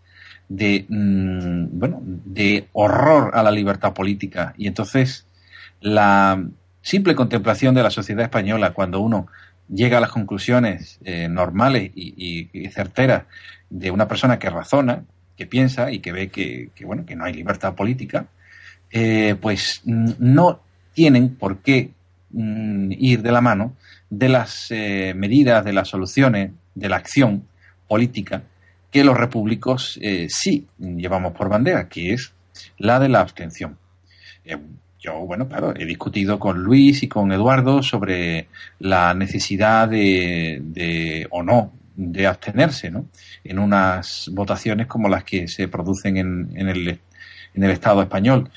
[0.48, 4.52] de, mm, bueno, de horror a la libertad política.
[4.58, 5.26] Y entonces,
[5.80, 6.44] la
[6.82, 9.28] simple contemplación de la sociedad española, cuando uno
[9.72, 13.24] llega a las conclusiones eh, normales y, certeras
[13.70, 15.04] de una persona que razona,
[15.36, 18.26] que piensa y que ve que, bueno, que no hay libertad política,
[18.90, 20.60] eh, pues no
[20.92, 21.90] tienen por qué
[22.30, 23.74] mm, ir de la mano
[24.10, 27.44] de las eh, medidas, de las soluciones, de la acción
[27.88, 28.42] política
[28.90, 32.34] que los repúblicos sí llevamos por bandera, que es
[32.76, 33.78] la de la abstención.
[35.02, 38.46] Yo, bueno, claro, he discutido con Luis y con Eduardo sobre
[38.78, 43.06] la necesidad de, de o no de abstenerse ¿no?
[43.42, 47.00] en unas votaciones como las que se producen en, en, el,
[47.54, 48.48] en el Estado español.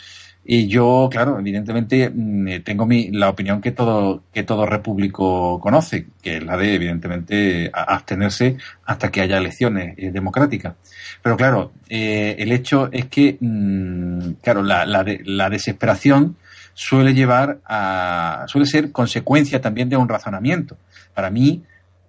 [0.47, 5.59] Y yo, claro, evidentemente mm, eh, tengo mi, la opinión que todo, que todo repúblico
[5.59, 10.75] conoce, que es la de, evidentemente, abstenerse hasta que haya elecciones eh, democráticas.
[11.23, 16.37] Pero claro, eh, el hecho es que, mm, claro, la, la, la desesperación
[16.75, 20.77] suele llevar a, suele ser consecuencia también de un razonamiento.
[21.15, 21.63] Para mí,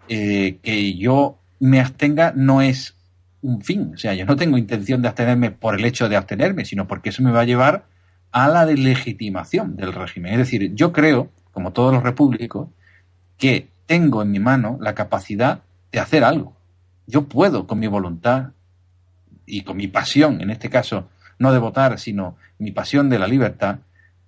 [0.08, 2.94] que yo me abstenga no es
[3.42, 3.92] un fin.
[3.94, 7.08] O sea, yo no tengo intención de abstenerme por el hecho de abstenerme, sino porque
[7.08, 7.86] eso me va a llevar
[8.36, 10.32] a la deslegitimación del régimen.
[10.32, 12.68] Es decir, yo creo, como todos los repúblicos,
[13.38, 16.54] que tengo en mi mano la capacidad de hacer algo.
[17.06, 18.50] yo puedo con mi voluntad
[19.46, 23.26] y con mi pasión, en este caso, no de votar, sino mi pasión de la
[23.26, 23.78] libertad,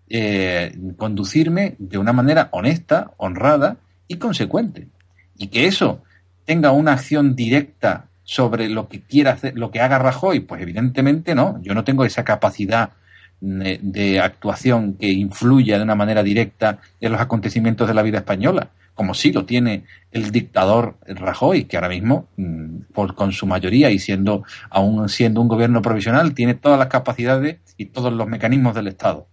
[0.08, 4.88] eh, conducirme de una manera honesta, honrada y consecuente.
[5.36, 6.02] Y que eso
[6.46, 11.34] tenga una acción directa sobre lo que quiera hacer, lo que haga Rajoy, pues evidentemente
[11.34, 11.60] no.
[11.60, 12.92] Yo no tengo esa capacidad
[13.40, 18.18] de, de, actuación que influya de una manera directa en los acontecimientos de la vida
[18.18, 23.46] española, como sí lo tiene el dictador Rajoy, que ahora mismo, mm, por, con su
[23.46, 28.26] mayoría y siendo aún siendo un gobierno provisional, tiene todas las capacidades y todos los
[28.26, 29.28] mecanismos del Estado.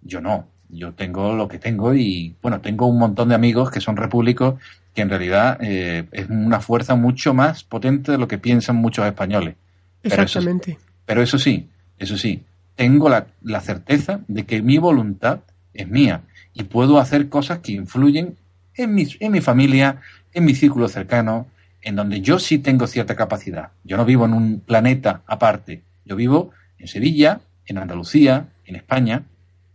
[0.00, 3.80] Yo no, yo tengo lo que tengo y bueno, tengo un montón de amigos que
[3.80, 4.54] son repúblicos
[4.94, 9.04] que en realidad eh, es una fuerza mucho más potente de lo que piensan muchos
[9.06, 9.56] españoles.
[10.02, 10.78] Exactamente.
[11.04, 12.42] Pero eso, sí, eso sí,
[12.76, 15.40] tengo la, la certeza de que mi voluntad
[15.72, 18.36] es mía y puedo hacer cosas que influyen
[18.76, 20.00] en mi, en mi familia,
[20.32, 21.46] en mi círculo cercano,
[21.82, 23.70] en donde yo sí tengo cierta capacidad.
[23.84, 29.24] Yo no vivo en un planeta aparte, yo vivo en Sevilla, en Andalucía, en España,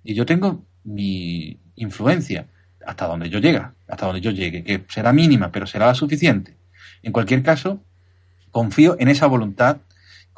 [0.03, 2.47] y yo tengo mi influencia
[2.85, 6.55] hasta donde yo llegue, hasta donde yo llegue, que será mínima, pero será la suficiente.
[7.03, 7.81] En cualquier caso,
[8.51, 9.77] confío en esa voluntad,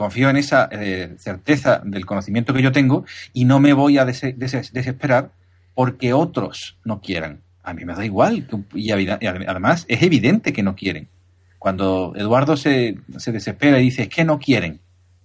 [0.01, 4.05] confío en esa eh, certeza del conocimiento que yo tengo y no me voy a
[4.05, 5.31] des des desesperar
[5.75, 7.41] porque otros no quieran.
[7.63, 11.07] A mí me da igual, y además es evidente que no quieren.
[11.59, 14.79] Cuando Eduardo se, se desespera y dice, es que no quieren.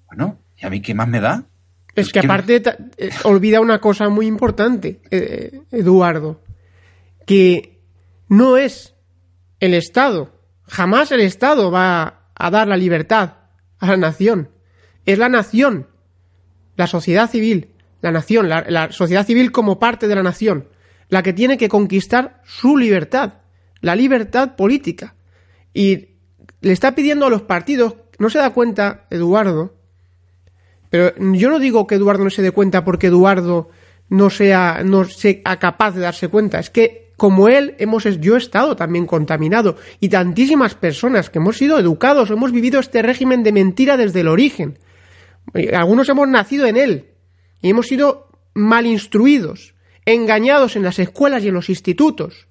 [0.09, 1.45] Bueno, ¿y a mí qué más me da?
[1.95, 2.63] Es que aparte
[2.99, 6.43] eh, olvida una cosa muy importante, eh, Eduardo,
[7.25, 7.81] que
[8.29, 8.95] no es
[9.59, 13.37] el Estado, jamás el Estado va a dar la libertad
[13.79, 14.51] a la nación,
[15.07, 15.87] es la nación,
[16.77, 17.71] la sociedad civil,
[18.03, 20.69] la nación, la, sociedad civil como parte de la nación,
[21.09, 23.35] la que tiene que conquistar su libertad,
[23.81, 25.15] la libertad política.
[25.73, 26.17] Y
[26.61, 29.77] le está pidiendo a los partidos, no se da cuenta, Eduardo,
[30.91, 33.71] pero yo no digo que Eduardo no se dé cuenta porque Eduardo
[34.09, 36.59] no sea, no sea capaz de darse cuenta.
[36.59, 41.57] Es que como él hemos yo he estado también contaminado y tantísimas personas que hemos
[41.57, 44.79] sido educados, hemos vivido este régimen de mentira desde el origen.
[45.75, 47.11] Algunos hemos nacido en él
[47.63, 52.49] y hemos sido mal instruidos, engañados en las escuelas y en los institutos,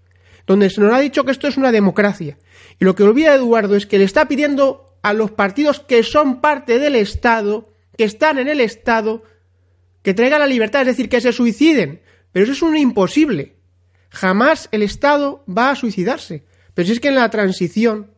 [0.47, 2.37] donde se nos ha dicho que esto es una democracia.
[2.79, 6.41] Y lo que olvida Eduardo es que le está pidiendo a los partidos que son
[6.41, 9.23] parte del Estado que están en el Estado
[10.01, 12.01] que traigan la libertad, es decir, que se suiciden.
[12.31, 13.55] Pero eso es un imposible.
[14.09, 16.45] Jamás el Estado va a suicidarse.
[16.73, 18.11] Pero si es que en la transición,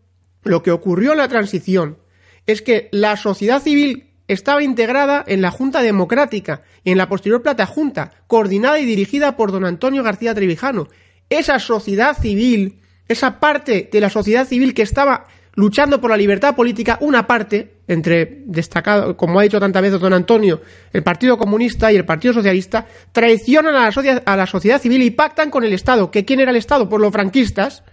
[0.43, 1.97] lo que ocurrió en la transición
[2.45, 7.41] es que la sociedad civil estaba integrada en la Junta Democrática y en la posterior
[7.41, 10.87] Plata Junta, coordinada y dirigida por don Antonio García Trevijano.
[11.29, 16.55] Esa sociedad civil, esa parte de la sociedad civil que estaba luchando por la libertad
[16.55, 20.61] política, una parte, entre destacado, como ha dicho tantas veces don Antonio,
[20.93, 25.09] el Partido Comunista y el Partido Socialista, traicionan a la, a la sociedad civil y
[25.09, 26.11] pactan con el Estado.
[26.11, 26.87] ¿Que quién era el Estado?
[26.87, 27.83] Por los franquistas.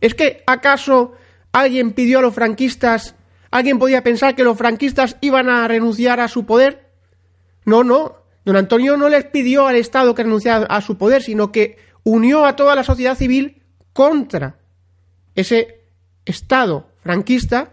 [0.00, 1.12] ¿Es que acaso
[1.52, 3.16] alguien pidió a los franquistas,
[3.50, 6.90] alguien podía pensar que los franquistas iban a renunciar a su poder?
[7.64, 8.16] No, no.
[8.44, 12.46] Don Antonio no les pidió al Estado que renunciara a su poder, sino que unió
[12.46, 14.58] a toda la sociedad civil contra
[15.34, 15.82] ese
[16.24, 17.72] Estado franquista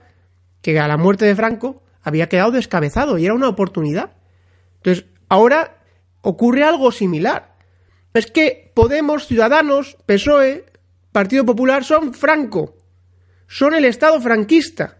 [0.61, 4.11] que a la muerte de Franco había quedado descabezado y era una oportunidad.
[4.77, 5.77] Entonces, ahora
[6.21, 7.55] ocurre algo similar.
[8.13, 10.65] Es que Podemos, Ciudadanos, PSOE,
[11.13, 12.75] Partido Popular son Franco,
[13.47, 14.97] son el Estado franquista.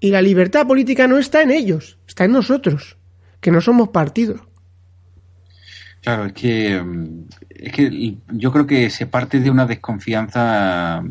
[0.00, 2.96] Y la libertad política no está en ellos, está en nosotros,
[3.40, 4.40] que no somos partidos.
[6.02, 6.82] Claro, es que,
[7.50, 11.02] es que yo creo que se parte de una desconfianza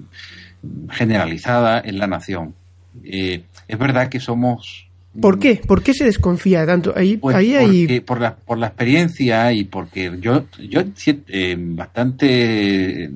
[0.90, 2.56] generalizada en la nación.
[3.04, 4.85] Eh, es verdad que somos...
[5.22, 5.62] ¿Por qué?
[5.66, 6.94] ¿Por qué se desconfía tanto?
[6.96, 10.82] Ahí, pues ahí por, la, por la experiencia y porque yo, yo
[11.28, 13.10] eh, bastante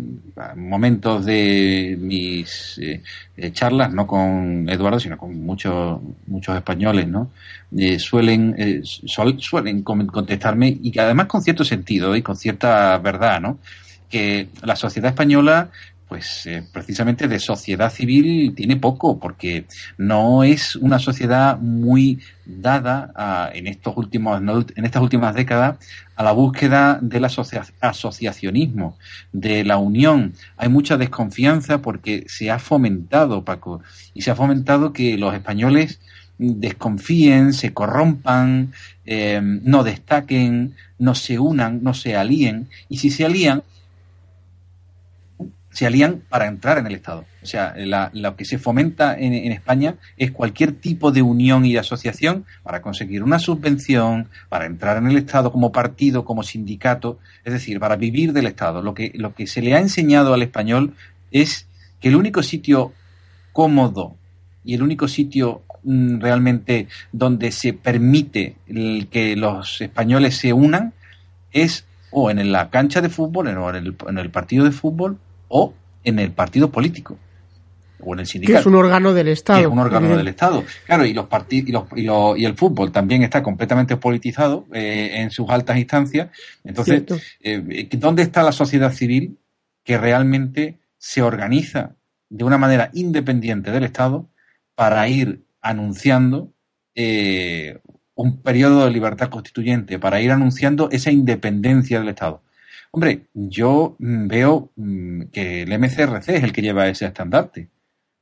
[0.56, 7.32] momentos de mis eh, charlas, no con Eduardo, sino con muchos muchos españoles, ¿no?
[7.98, 13.60] suelen suelen contestarme y además con cierto sentido y con cierta verdad, ¿no?
[14.10, 15.70] Que la sociedad española
[16.10, 19.66] pues eh, precisamente de sociedad civil tiene poco, porque
[19.98, 24.42] no es una sociedad muy dada en estos últimos
[24.76, 25.78] en estas últimas décadas
[26.16, 28.98] a la búsqueda del asociacionismo,
[29.32, 30.34] de la unión.
[30.58, 33.82] Hay mucha desconfianza porque se ha fomentado, Paco,
[34.16, 36.00] y se ha fomentado que los españoles
[36.40, 38.74] desconfíen, se corrompan,
[39.06, 43.62] eh, no destaquen, no se unan, no se alíen, y si se alían,
[45.80, 47.24] se alían para entrar en el Estado.
[47.42, 47.74] O sea,
[48.12, 53.24] lo que se fomenta en, España es cualquier tipo de unión y asociación para conseguir
[53.24, 58.34] una subvención, para entrar en el Estado como partido, como sindicato, es decir, para vivir
[58.34, 58.82] del Estado.
[58.82, 60.96] Lo que, lo que se le ha enseñado al español
[61.32, 61.66] es
[62.02, 62.92] que el único sitio
[63.54, 64.18] cómodo
[64.66, 68.58] y el único sitio mm, realmente donde se permite
[69.12, 70.92] que los españoles se unan
[71.54, 75.20] es o en la cancha de fútbol, o en el partido de fútbol,
[75.50, 75.74] o
[76.04, 77.18] en el partido político
[78.02, 78.58] o en el sindicato.
[78.58, 79.60] Que es un órgano del Estado.
[79.60, 80.64] Que es un órgano del Estado.
[80.86, 85.50] Claro, y los partidos y, y, el fútbol también está completamente politizado eh, en sus
[85.50, 86.30] altas instancias.
[86.64, 87.04] Entonces,
[87.42, 89.38] eh, ¿dónde está la sociedad civil
[89.84, 91.96] que realmente se organiza
[92.30, 94.30] de una manera independiente del Estado
[94.76, 96.54] para ir anunciando
[96.96, 97.80] eh,
[98.16, 102.44] un periodo de libertad constituyente, para ir anunciando esa independencia del Estado?
[102.92, 107.70] Hombre, yo mm, veo mm, que el MCRC es el que lleva ese estandarte.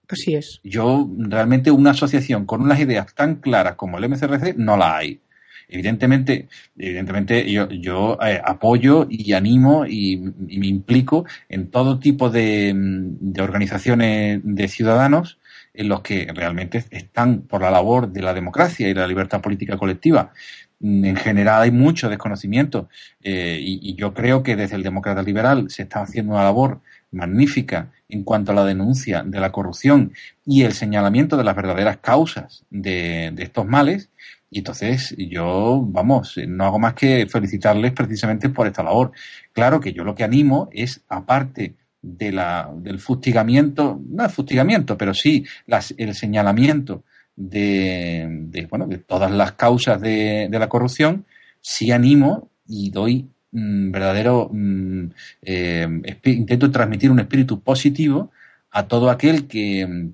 [0.09, 0.59] Así es.
[0.63, 5.19] Yo realmente una asociación con unas ideas tan claras como el MCRC no la hay.
[5.69, 6.47] Evidentemente,
[6.77, 13.33] evidentemente yo, yo eh, apoyo y animo y, me implico en todo tipo de, mm,
[13.33, 15.39] de, organizaciones de ciudadanos
[15.73, 19.77] en los que realmente están por la labor de la democracia y la libertad política
[19.77, 20.31] colectiva.
[20.79, 22.87] Mm, en general hay mucho desconocimiento
[23.23, 27.91] eh, y, yo creo que desde el demócrata liberal se está haciendo una labor magnífica
[28.09, 30.13] en cuanto a la denuncia de la corrupción
[30.45, 34.09] y el señalamiento de las verdaderas causas de, estos males.
[34.51, 39.11] Y entonces yo, vamos, no hago más que felicitarles precisamente por esta labor.
[39.53, 45.45] Claro que yo lo que animo es, aparte del fustigamiento, no el fustigamiento, pero sí
[45.97, 47.03] el señalamiento
[47.37, 51.25] de, bueno, de todas las causas de, la corrupción,
[51.61, 55.05] sí animo y doy mm, verdadero, mm,
[55.43, 55.87] eh,
[56.25, 58.31] intento transmitir un espíritu positivo
[58.71, 60.11] a todo aquel que,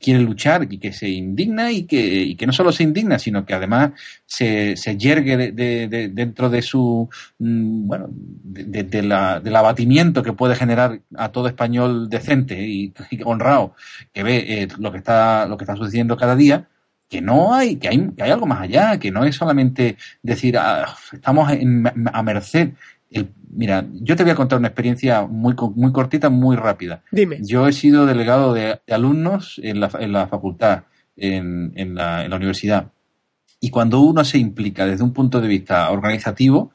[0.00, 3.54] quiere luchar y que se indigna y que, que, no solo se indigna, sino que
[3.54, 3.92] además
[4.24, 11.30] se, se yergue de, dentro de su, mm, bueno, del abatimiento que puede generar a
[11.30, 12.94] todo español decente y,
[13.24, 13.74] honrado
[14.12, 16.68] que ve eh, lo que está, lo que está sucediendo cada día,
[17.08, 20.56] que no hay, que hay, que hay algo más allá, que no es solamente decir,
[20.58, 22.70] ah, estamos a merced
[23.56, 27.02] mira, yo te voy a contar una experiencia muy, muy cortita, muy rápida.
[27.10, 27.38] Dime.
[27.42, 30.84] Yo he sido delegado de, alumnos en la, en la facultad,
[31.16, 32.92] en, en, la, en la universidad.
[33.60, 36.72] Y cuando uno se implica desde un punto de vista organizativo,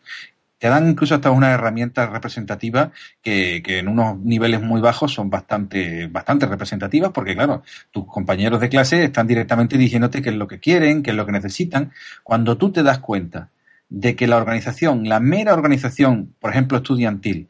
[0.57, 2.91] te dan incluso hasta una herramienta representativa
[3.23, 8.61] que, que, en unos niveles muy bajos son bastante, bastante representativas, porque claro, tus compañeros
[8.61, 11.91] de clase están directamente diciéndote qué es lo que quieren, qué es lo que necesitan.
[12.23, 13.49] Cuando tú te das cuenta
[13.91, 17.49] de que la organización, la mera organización, por ejemplo, estudiantil,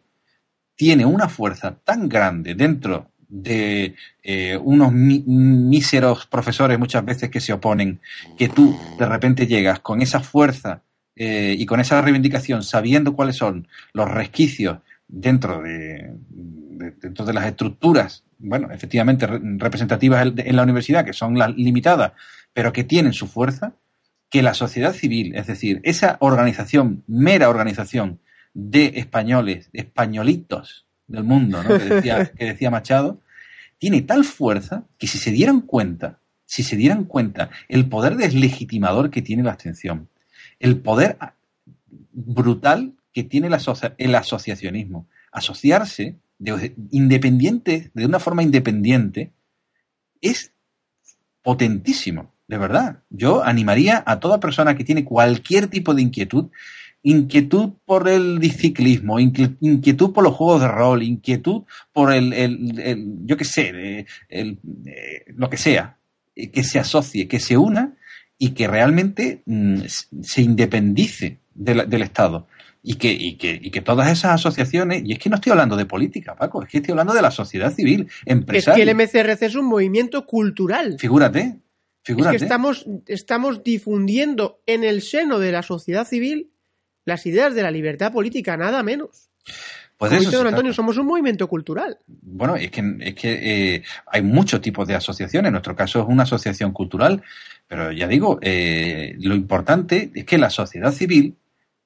[0.76, 7.54] tiene una fuerza tan grande dentro de eh, unos míseros profesores muchas veces que se
[7.54, 8.02] oponen,
[8.38, 10.82] que tú de repente llegas con esa fuerza
[11.16, 16.12] eh, y con esa reivindicación, sabiendo cuáles son los resquicios dentro de,
[17.00, 22.14] dentro de las estructuras, bueno, efectivamente representativas en la universidad, que son las limitadas,
[22.52, 23.76] pero que tienen su fuerza,
[24.32, 28.20] que la sociedad civil, es decir, esa organización, mera organización
[28.54, 31.78] de españoles, españolitos del mundo, ¿no?
[31.78, 33.20] que, decía, que decía Machado,
[33.78, 39.10] tiene tal fuerza que si se dieran cuenta, si se dieran cuenta el poder deslegitimador
[39.10, 40.08] que tiene la abstención,
[40.60, 41.18] el poder
[42.14, 43.48] brutal que tiene
[43.98, 49.34] el asociacionismo, asociarse de, independiente, de una forma independiente,
[50.22, 50.54] es
[51.42, 52.98] potentísimo de verdad.
[53.10, 56.50] Yo animaría a toda persona que tiene cualquier tipo de inquietud,
[57.02, 63.38] inquietud por el ciclismo, inquietud por los juegos de rol, inquietud por el, el, yo
[63.38, 64.60] qué sé, el,
[65.28, 65.96] lo que sea,
[66.36, 67.94] eh, que se asocie, que se una
[68.38, 69.84] y que realmente mm,
[70.22, 72.48] se independice del Estado.
[72.84, 75.78] Y que, y, que, y que todas esas asociaciones, y es que no estoy hablando
[75.78, 78.84] de política, Paco, es que estoy hablando de la sociedad civil, empresaria.
[78.84, 80.98] Es que el MCRC es un movimiento cultural.
[80.98, 81.60] Figúrate,
[82.06, 86.52] es que estamos, estamos difundiendo en el seno de la sociedad civil
[87.06, 89.30] las ideas de la libertad política, nada menos.
[89.98, 92.00] Pues eso don Antonio, somos un movimiento cultural.
[92.08, 95.50] Bueno, es que, es que eh, hay muchos tipos de asociaciones.
[95.50, 97.22] En nuestro caso es una asociación cultural.
[97.68, 101.36] Pero ya digo, eh, lo importante es que la sociedad civil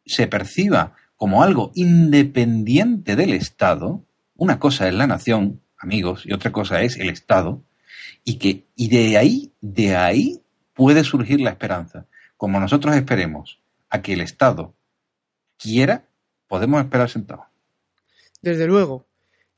[0.05, 4.01] se perciba como algo independiente del Estado.
[4.37, 7.61] Una cosa es la nación, amigos, y otra cosa es el Estado
[8.25, 10.41] y que y de ahí de ahí
[10.73, 14.73] puede surgir la esperanza como nosotros esperemos a que el Estado
[15.57, 16.05] quiera
[16.47, 17.45] podemos esperar sentados
[18.41, 19.07] desde luego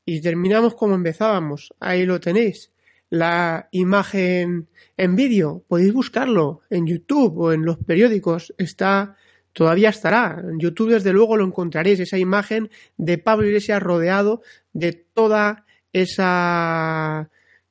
[0.06, 1.74] Y terminamos como empezábamos.
[1.80, 2.72] Ahí lo tenéis.
[3.10, 5.62] La imagen en vídeo.
[5.68, 8.54] Podéis buscarlo en YouTube o en los periódicos.
[8.56, 9.16] Está,
[9.52, 10.42] todavía estará.
[10.42, 12.00] En YouTube, desde luego, lo encontraréis.
[12.00, 14.40] Esa imagen de Pablo Iglesias rodeado
[14.72, 17.28] de toda esa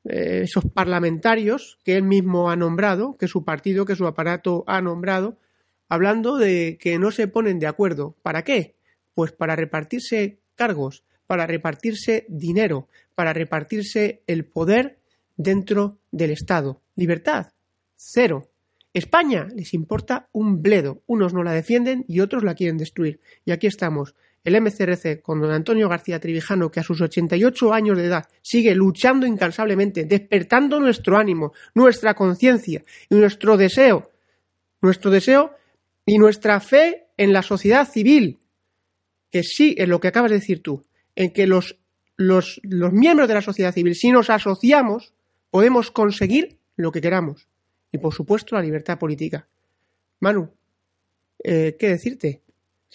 [0.10, 4.82] eh, esos parlamentarios que él mismo ha nombrado, que su partido, que su aparato ha
[4.82, 5.38] nombrado,
[5.90, 8.16] hablando de que no se ponen de acuerdo.
[8.22, 8.76] ¿Para qué?
[9.14, 15.00] Pues para repartirse cargos, para repartirse dinero, para repartirse el poder
[15.36, 16.82] dentro del Estado.
[16.96, 17.48] Libertad,
[17.96, 18.50] cero.
[18.94, 21.04] España les importa un bledo.
[21.06, 23.20] Unos no la defienden y otros la quieren destruir.
[23.46, 24.16] Y aquí estamos,
[24.48, 28.74] el MCRC con don Antonio García Trivijano, que a sus 88 años de edad sigue
[28.76, 34.10] luchando incansablemente, despertando nuestro ánimo, nuestra conciencia y nuestro deseo,
[34.82, 35.54] nuestro deseo
[36.06, 38.40] y nuestra fe en la sociedad civil,
[39.30, 40.86] que sí es lo que acabas de decir tú,
[41.18, 41.78] en que los,
[42.16, 45.14] los, los miembros de la sociedad civil, si nos asociamos,
[45.52, 47.50] podemos conseguir lo que queramos.
[47.92, 49.46] Y por supuesto la libertad política.
[50.22, 50.50] Manu,
[51.44, 52.44] eh, ¿qué decirte?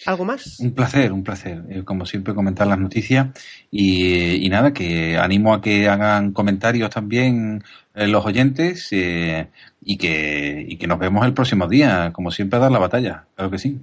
[0.05, 0.59] ¿Algo más?
[0.59, 1.63] Un placer, un placer.
[1.69, 3.27] Eh, como siempre, comentar las noticias.
[3.71, 7.63] Y, nada, que animo a que hagan comentarios también
[7.93, 9.47] eh, los oyentes eh,
[9.81, 12.11] y, que, y que nos vemos el próximo día.
[12.11, 13.25] Como siempre, a dar la batalla.
[13.35, 13.79] Claro que sí.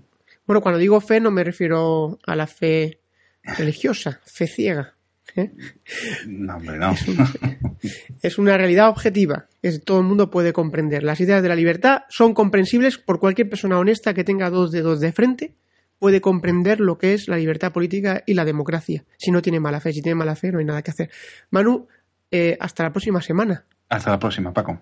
[0.46, 2.98] Bueno, cuando digo fe, no me refiero a la fe
[3.42, 4.94] religiosa, fe ciega.
[6.26, 6.90] No, hombre, no.
[6.90, 7.28] Es, un,
[8.20, 11.04] es, una realidad objetiva que todo el mundo puede comprender.
[11.04, 14.98] Las ideas de la libertad son comprensibles por cualquier persona honesta que tenga dos dedos
[14.98, 15.54] de frente
[16.01, 19.05] puede comprender lo que es la libertad política y la democracia.
[19.18, 21.11] Si no tiene mala fe, si tiene mala fe, no hay nada que hacer.
[21.51, 21.86] Manu,
[22.32, 23.66] eh, hasta la próxima semana.
[23.88, 24.80] Hasta la próxima, Paco.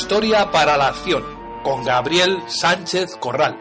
[0.00, 1.24] Historia para la Acción,
[1.64, 3.58] con Gabriel Sánchez Corral.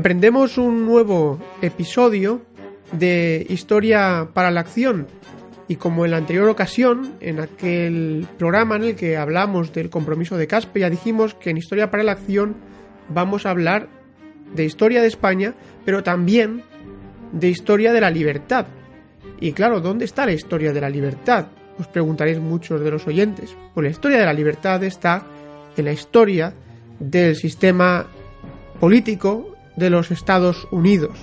[0.00, 2.40] Emprendemos un nuevo episodio
[2.90, 5.06] de Historia para la Acción
[5.68, 10.38] y como en la anterior ocasión, en aquel programa en el que hablamos del compromiso
[10.38, 12.56] de Caspe, ya dijimos que en Historia para la Acción
[13.10, 13.90] vamos a hablar
[14.54, 15.52] de historia de España,
[15.84, 16.62] pero también
[17.32, 18.68] de historia de la libertad.
[19.38, 21.48] Y claro, ¿dónde está la historia de la libertad?
[21.78, 23.54] Os preguntaréis muchos de los oyentes.
[23.74, 25.26] Pues la historia de la libertad está
[25.76, 26.54] en la historia
[26.98, 28.06] del sistema
[28.80, 29.49] político
[29.80, 31.18] de los Estados Unidos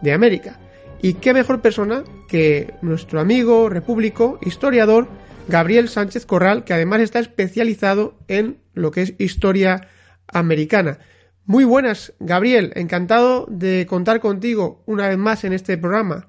[0.00, 0.58] de América.
[1.02, 5.08] Y qué mejor persona que nuestro amigo repúblico, historiador,
[5.48, 9.88] Gabriel Sánchez Corral, que además está especializado en lo que es historia
[10.26, 10.98] americana.
[11.44, 16.28] Muy buenas, Gabriel, encantado de contar contigo una vez más en este programa.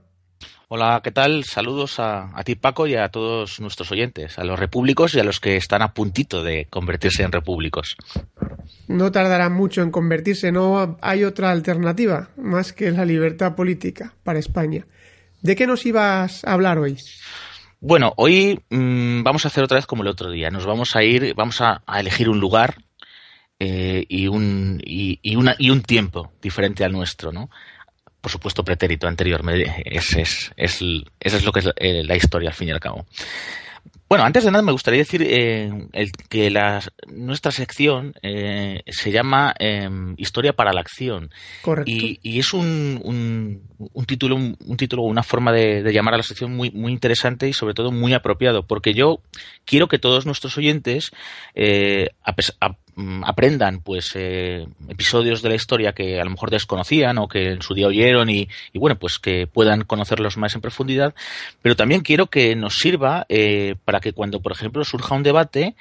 [0.70, 1.46] Hola, ¿qué tal?
[1.46, 5.24] Saludos a, a, ti, Paco, y a todos nuestros oyentes, a los repúblicos y a
[5.24, 7.96] los que están a puntito de convertirse en repúblicos.
[8.90, 14.40] No tardará mucho en convertirse, no hay otra alternativa más que la libertad política para
[14.40, 14.86] España.
[15.42, 16.98] ¿De qué nos ibas a hablar hoy?
[17.80, 20.50] Bueno, hoy mmm, vamos a hacer otra vez como el otro día.
[20.50, 22.76] Nos vamos a ir, vamos a, a elegir un lugar
[23.58, 27.50] eh, y, un, y, y, una, y un tiempo diferente al nuestro, ¿no?
[28.28, 29.42] Por supuesto, pretérito anterior.
[29.86, 32.82] Es, es, es, eso es lo que es eh, la historia, al fin y al
[32.82, 33.06] cabo.
[34.10, 39.12] Bueno, antes de nada me gustaría decir eh, el, que la, nuestra sección eh, se
[39.12, 41.30] llama eh, Historia para la Acción.
[41.62, 41.90] Correcto.
[41.90, 43.62] Y, y es un, un,
[43.94, 46.92] un, título, un, un título, una forma de, de, llamar a la sección muy, muy
[46.92, 49.22] interesante y sobre todo muy apropiado, porque yo
[49.64, 51.12] quiero que todos nuestros oyentes,
[51.56, 52.76] a, a,
[53.24, 57.62] aprendan pues eh, episodios de la historia que a lo mejor desconocían o que en
[57.62, 61.14] su día oyeron y, y bueno pues que puedan conocerlos más en profundidad.
[61.62, 65.76] Pero también quiero que nos sirva eh, para que cuando por ejemplo surja un debate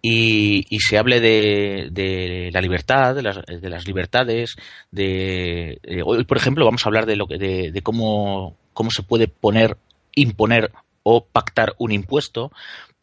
[0.00, 4.56] y, y, se hable de, de la libertad, de las, de las libertades,
[4.90, 8.90] de, de, hoy por ejemplo vamos a hablar de lo que, de, de cómo cómo
[8.90, 9.78] se puede poner,
[10.14, 10.70] imponer
[11.02, 12.50] o pactar un impuesto,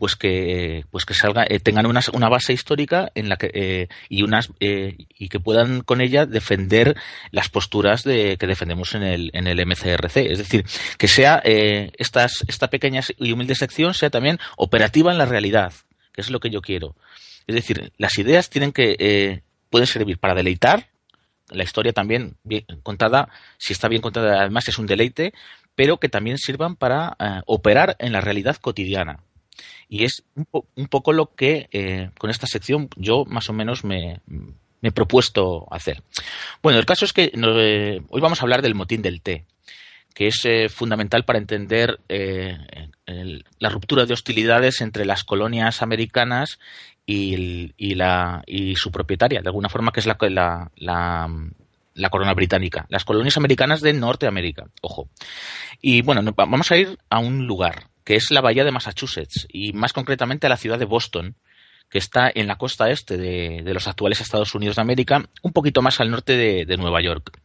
[0.01, 3.87] pues que pues que salga eh, tengan una, una, base histórica en la que eh,
[4.09, 6.97] y unas eh, y que puedan con ella defender
[7.29, 10.65] las posturas de, que defendemos en el en el MCRC es decir
[10.97, 15.71] que sea estas esta pequeña y humilde sección sea también operativa en la realidad
[16.11, 16.95] que es lo que yo quiero.
[17.45, 20.87] Es decir las ideas tienen que pueden servir para deleitar.
[21.49, 23.29] La historia también bien contada
[23.59, 25.31] si está bien contada además es un deleite
[25.75, 29.19] pero que también sirvan para operar en la realidad cotidiana
[29.89, 34.21] y es un, poco lo que eh, con esta sección yo más o menos me,
[34.81, 36.01] he propuesto hacer.
[36.61, 39.45] Bueno, el caso es que eh, hoy vamos a hablar del motín del té,
[40.13, 41.99] que es eh, fundamental para entender
[43.59, 46.59] la ruptura de hostilidades entre las colonias americanas
[47.05, 50.17] y, la, y su propietaria, de alguna forma que es la,
[50.77, 51.29] la,
[51.93, 55.09] la corona británica, las colonias americanas de Norteamérica, ojo.
[55.81, 59.73] Y bueno, vamos a ir a un lugar, que es la bahía de Massachusetts y
[59.73, 61.35] más concretamente la ciudad de Boston,
[61.89, 65.81] que está en la costa este de, los actuales Estados Unidos de América, un poquito
[65.81, 67.37] más al norte de, Nueva York.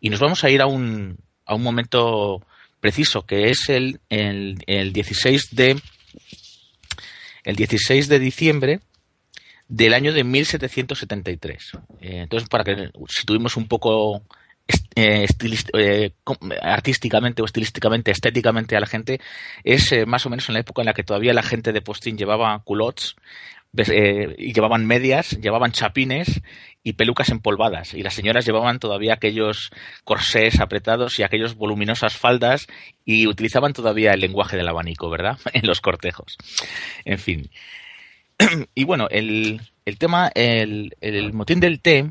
[0.00, 2.42] Y nos vamos a ir a un, a un momento
[2.80, 5.80] preciso, que es el, el, 16 de
[7.44, 8.80] el 16 de diciembre
[9.68, 11.72] del año de 1773.
[12.00, 14.22] Eh, entonces, para que situemos un poco
[14.94, 15.26] eh,
[15.74, 16.12] eh,
[16.60, 19.20] artísticamente o estilísticamente, estéticamente a la gente,
[19.62, 21.82] es eh, más o menos en la época en la que todavía la gente de
[21.82, 23.14] postín llevaba culottes
[23.72, 26.40] y llevaban medias, llevaban chapines
[26.82, 27.94] y pelucas empolvadas.
[27.94, 29.70] Y las señoras llevaban todavía aquellos
[30.04, 32.66] corsés apretados y aquellos voluminosas faldas
[33.04, 35.38] y utilizaban todavía el lenguaje del abanico, ¿verdad?
[35.52, 36.36] en los cortejos.
[37.04, 37.50] En fin.
[38.74, 42.10] y bueno, el, el tema, el, el motín del té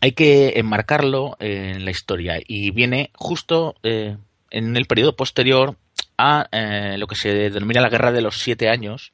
[0.00, 4.16] hay que enmarcarlo en la historia y viene justo eh,
[4.50, 5.76] en el periodo posterior
[6.16, 9.12] a eh, lo que se denomina la Guerra de los Siete Años,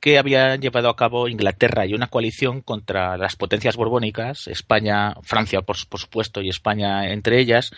[0.00, 5.62] que había llevado a cabo Inglaterra y una coalición contra las potencias borbónicas, España, Francia,
[5.62, 7.70] por, supuesto, y España entre ellas,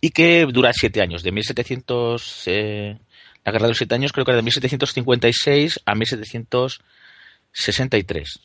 [0.00, 2.98] y que dura siete años, de 1700, eh,
[3.44, 8.40] la Guerra de los Siete Años creo que era de 1756 a 1763.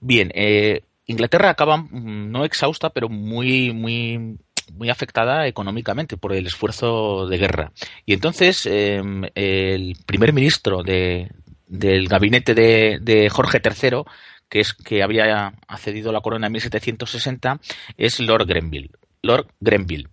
[0.00, 4.38] Bien, eh, Inglaterra acaba mm, no exhausta, pero muy, muy,
[4.72, 7.72] muy afectada económicamente por el esfuerzo de guerra.
[8.06, 11.30] Y entonces em, el primer ministro de,
[11.66, 14.02] del gabinete de, Jorge III,
[14.48, 17.60] que es que había accedido la corona en 1760,
[17.96, 18.90] es Lord Grenville.
[19.22, 20.08] Lord Grenville.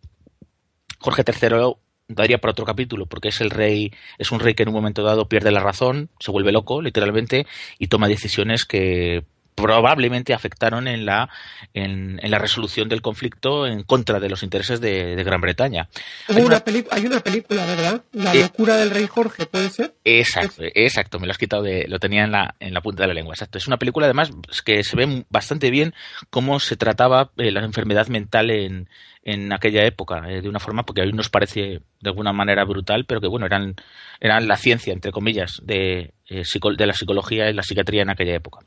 [0.99, 1.73] Jorge III
[2.07, 5.03] daría para otro capítulo, porque es el rey, es un rey que en un momento
[5.03, 7.45] dado pierde la razón, se vuelve loco, literalmente,
[7.77, 9.25] y toma decisiones que
[9.57, 11.29] probablemente afectaron en la,
[11.73, 15.89] en, la resolución del conflicto en contra de los intereses de, Gran Bretaña.
[16.27, 18.03] Hay una, película, ¿verdad?
[18.13, 19.95] La eh, locura del rey Jorge, ¿puede ser?
[20.05, 23.07] Exacto, exacto, me lo has quitado de, lo tenía en la, en la punta de
[23.07, 23.57] la lengua, exacto.
[23.57, 24.29] Es una película además
[24.63, 25.95] que se ve bastante bien
[26.29, 28.87] cómo se trataba eh, la enfermedad mental en,
[29.27, 33.03] en aquella época, eh, de una forma porque hoy nos parece de alguna manera brutal,
[33.05, 33.75] pero que bueno, eran,
[34.21, 36.43] eran la ciencia, entre comillas, de, eh,
[36.77, 38.61] de la psicología y la psiquiatría en aquella época.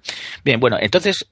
[0.45, 1.31] Bien, bueno, entonces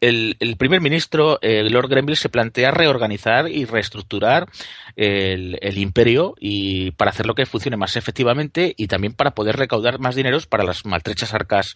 [0.00, 4.48] el, primer ministro, eh, Lord Grenville, se plantea reorganizar y reestructurar
[4.96, 10.00] el, el, imperio y para hacerlo que funcione más efectivamente y también para poder recaudar
[10.00, 11.74] más dineros para las maltrechas arcas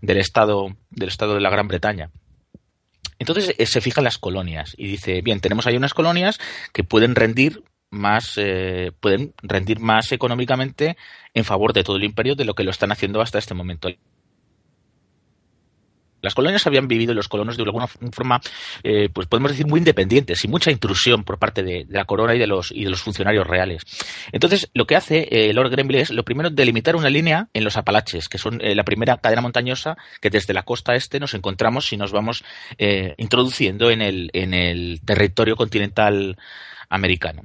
[0.00, 2.10] del Estado, del Estado de la Gran Bretaña.
[3.22, 6.40] Entonces eh, se fijan las colonias y dice, bien, tenemos ahí unas colonias
[6.72, 10.96] que pueden rendir más eh, pueden rendir más económicamente
[11.34, 13.88] en favor de todo el imperio de lo que lo están haciendo hasta este momento.
[16.22, 18.40] Las colonias habían vivido los colonos de alguna forma,
[18.84, 22.38] eh, pues podemos decir, muy independientes, y mucha intrusión por parte de, la corona y
[22.38, 23.82] de los y de los funcionarios reales.
[24.30, 27.76] Entonces, lo que hace eh, Lord Grenville es, lo primero, delimitar una línea en los
[27.76, 31.86] Apalaches, que son eh, la primera cadena montañosa que desde la costa este nos encontramos
[31.86, 32.44] si nos vamos
[33.16, 36.36] introduciendo en el, en el territorio continental
[36.88, 37.42] americano.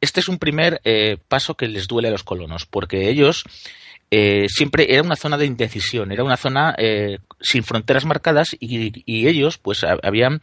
[0.00, 0.80] Este es un primer
[1.28, 3.44] paso que les duele a los colonos, porque ellos
[4.10, 9.26] eh, siempre era una zona de indecisión, era una zona eh, sin fronteras marcadas y,
[9.26, 10.40] ellos pues habían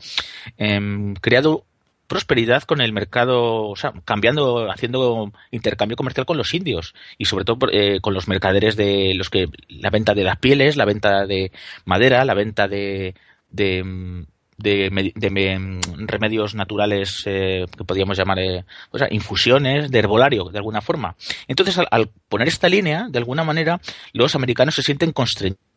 [0.58, 1.66] em, creado
[2.08, 7.46] prosperidad con el mercado, o sea, cambiando, haciendo intercambio comercial con los indios y sobre
[7.46, 11.26] todo eh, con los mercaderes de los que la venta de las pieles, la venta
[11.26, 11.52] de
[11.86, 13.16] madera, la venta de,
[13.50, 14.26] de
[14.64, 18.64] de, remedios naturales eh, que podríamos llamar eh,
[19.12, 21.16] infusiones de herbolario de alguna forma.
[21.48, 23.80] Entonces, al, poner esta línea, de alguna manera,
[24.14, 25.73] los americanos se sienten constreñidos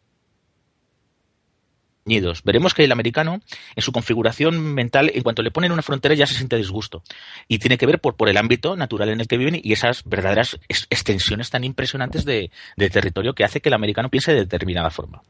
[2.44, 3.40] Veremos que el americano,
[3.74, 7.02] en su configuración mental, en cuanto le ponen una frontera ya se siente disgusto.
[7.48, 10.04] Y tiene que ver por, por el ámbito natural en el que viven y esas
[10.04, 14.90] verdaderas extensiones tan impresionantes de, de territorio que hace que el americano piense de determinada
[14.90, 15.22] forma.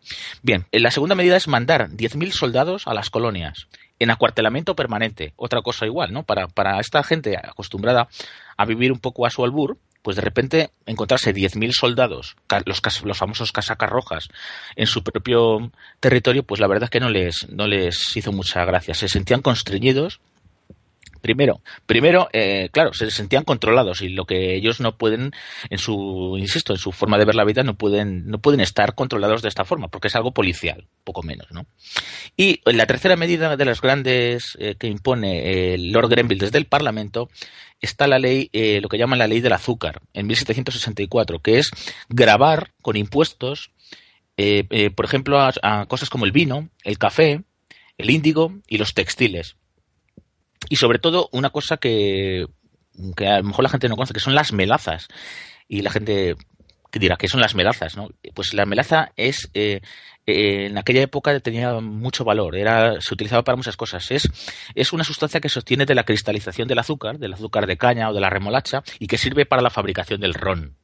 [0.42, 3.66] Bien, la segunda medida es mandar 10.000 soldados a las colonias
[3.98, 5.32] en acuartelamiento permanente.
[5.36, 6.22] Otra cosa igual, ¿no?
[6.22, 8.08] Para, para esta gente acostumbrada
[8.56, 13.18] a vivir un poco a su albur, pues de repente encontrarse 10.000 soldados, los, los
[13.18, 14.28] famosos casacas rojas,
[14.76, 18.64] en su propio territorio, pues la verdad es que no les, no les hizo mucha
[18.64, 18.94] gracia.
[18.94, 20.20] Se sentían constreñidos
[21.26, 25.32] Primero, primero, eh, claro, se sentían controlados y lo que ellos no pueden,
[25.70, 28.94] en su, insisto, en su forma de ver la vida, no pueden, no pueden estar
[28.94, 31.66] controlados de esta forma, porque es algo policial, poco menos, ¿no?
[32.36, 36.66] Y la tercera medida de las grandes eh, que impone el Lord Grenville desde el
[36.66, 37.28] Parlamento
[37.80, 41.70] está la ley, eh, lo que llaman la ley del azúcar, en 1764, que es
[42.08, 43.70] grabar con impuestos,
[44.94, 47.42] por ejemplo, a cosas como el vino, el café,
[47.96, 49.56] el índigo y los textiles
[50.68, 52.46] y sobre todo, una cosa que,
[53.16, 55.08] que a lo mejor la gente no conoce, que son las melazas.
[55.68, 56.36] Y la gente
[56.92, 57.96] dirá, ¿qué son las melazas?
[57.96, 58.08] ¿no?
[58.34, 59.80] Pues la melaza es, eh,
[60.26, 64.10] eh, en aquella época tenía mucho valor, era, se utilizaba para muchas cosas.
[64.10, 64.28] Es,
[64.74, 68.14] es una sustancia que sostiene de la cristalización del azúcar, del azúcar de caña o
[68.14, 70.76] de la remolacha, y que sirve para la fabricación del ron.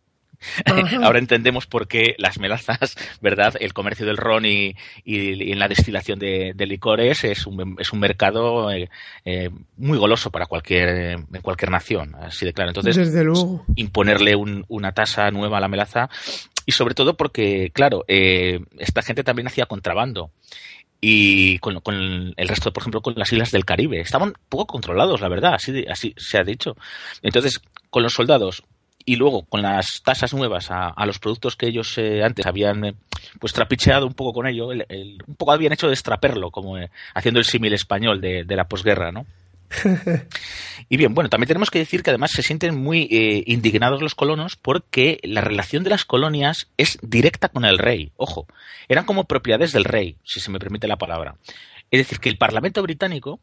[1.03, 3.55] Ahora entendemos por qué las melazas, ¿verdad?
[3.61, 4.75] El comercio del ron y,
[5.05, 8.89] y, en la destilación de, licores es un, es un mercado eh,
[9.25, 12.71] eh, muy goloso para cualquier, cualquier nación, así de claro.
[12.71, 13.13] Entonces,
[13.77, 16.09] imponerle una tasa nueva a la melaza
[16.67, 20.31] y sobre todo porque, claro, eh, esta gente también hacía contrabando
[21.01, 24.01] y con, con, el resto, por ejemplo, con las islas del Caribe.
[24.01, 26.77] Estaban poco controlados, la verdad, así, así se ha dicho.
[27.23, 28.63] Entonces, con los soldados
[29.05, 32.95] y luego con las tasas nuevas a, los productos que ellos eh, antes habían eh,
[33.39, 37.41] pues trapicheado un poco con ello, un poco habían hecho de extraperlo, como eh, haciendo
[37.41, 39.27] el símil español de, la posguerra, ¿no?
[40.91, 43.09] y bien, bueno, también tenemos que decir que además se sienten muy
[43.47, 48.13] indignados los colonos porque la relación de las colonias es directa con el rey.
[48.17, 48.47] Ojo,
[48.89, 51.37] eran como propiedades del rey, si se me permite la palabra.
[51.91, 53.41] Es decir, que el Parlamento británico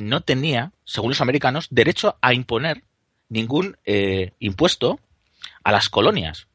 [0.00, 2.82] no tenía, según los americanos, derecho a imponer
[3.28, 5.00] ningún eh, impuesto
[5.64, 6.46] a las colonias,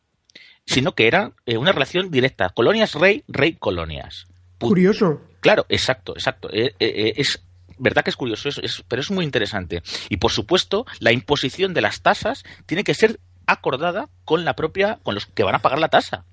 [0.65, 2.49] sino que era eh, una relación directa.
[2.49, 4.28] Colonias rey, rey colonias.
[4.59, 5.22] Curioso.
[5.41, 6.49] Claro, exacto, exacto.
[6.53, 7.43] Eh, es
[7.78, 8.49] verdad que es curioso,
[8.88, 9.82] pero es muy interesante.
[10.09, 14.99] Y por supuesto, la imposición de las tasas tiene que ser acordada con la propia,
[15.03, 16.26] con los que van a pagar la tasa.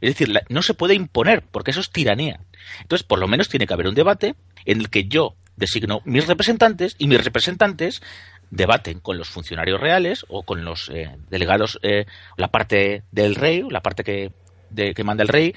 [0.00, 2.40] Es decir, no se puede imponer, porque eso es tiranía.
[2.80, 4.34] Entonces, por lo menos tiene que haber un debate
[4.64, 8.02] en el que yo designo mis representantes y mis representantes
[8.50, 13.64] debaten con los funcionarios reales o con los eh, delegados, eh, la parte del rey,
[13.68, 14.32] la parte que,
[14.94, 15.54] que manda el rey.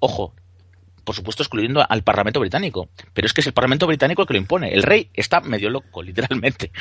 [0.00, 0.34] Ojo,
[1.04, 4.34] por supuesto excluyendo al Parlamento británico, pero es que es el Parlamento británico el que
[4.34, 4.72] lo impone.
[4.72, 6.72] El rey está medio loco, literalmente,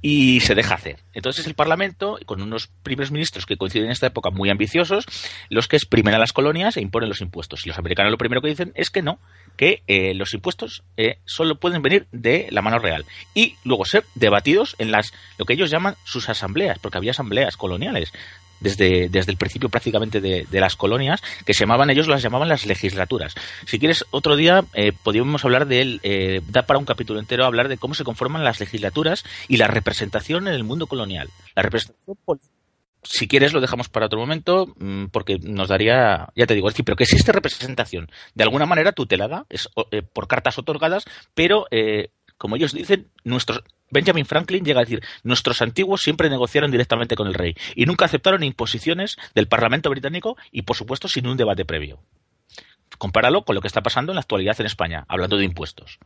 [0.00, 0.98] y se deja hacer.
[1.12, 5.06] Entonces es el Parlamento, con unos primeros ministros que coinciden en esta época muy ambiciosos,
[5.48, 7.64] los que exprimen a las colonias e imponen los impuestos.
[7.64, 9.18] Y los americanos lo primero que dicen es que no,
[9.56, 13.04] que eh, los impuestos eh, solo pueden venir de la mano real
[13.34, 17.56] y luego ser debatidos en las lo que ellos llaman sus asambleas, porque había asambleas
[17.56, 18.12] coloniales
[18.60, 22.66] desde, desde el principio prácticamente de, las colonias, que se llamaban, ellos las llamaban las
[22.66, 23.34] legislaturas.
[23.66, 27.44] Si quieres, otro día eh, podríamos hablar de él, eh, da para un capítulo entero
[27.44, 31.28] hablar de cómo se conforman las legislaturas y la representación en el mundo colonial.
[31.54, 32.16] La representación
[33.02, 36.96] si quieres lo dejamos para otro momento mm, porque nos daría, ya te digo, pero
[36.96, 41.04] que existe representación de alguna manera tutelada, es eh, por cartas otorgadas,
[41.34, 46.70] pero eh, como ellos dicen, nuestros Benjamin Franklin llega a decir, nuestros antiguos siempre negociaron
[46.70, 51.26] directamente con el rey y nunca aceptaron imposiciones del Parlamento británico y, por supuesto, sin
[51.26, 52.00] un debate previo.
[52.96, 55.98] Compáralo con lo que está pasando en la actualidad en España, hablando de impuestos.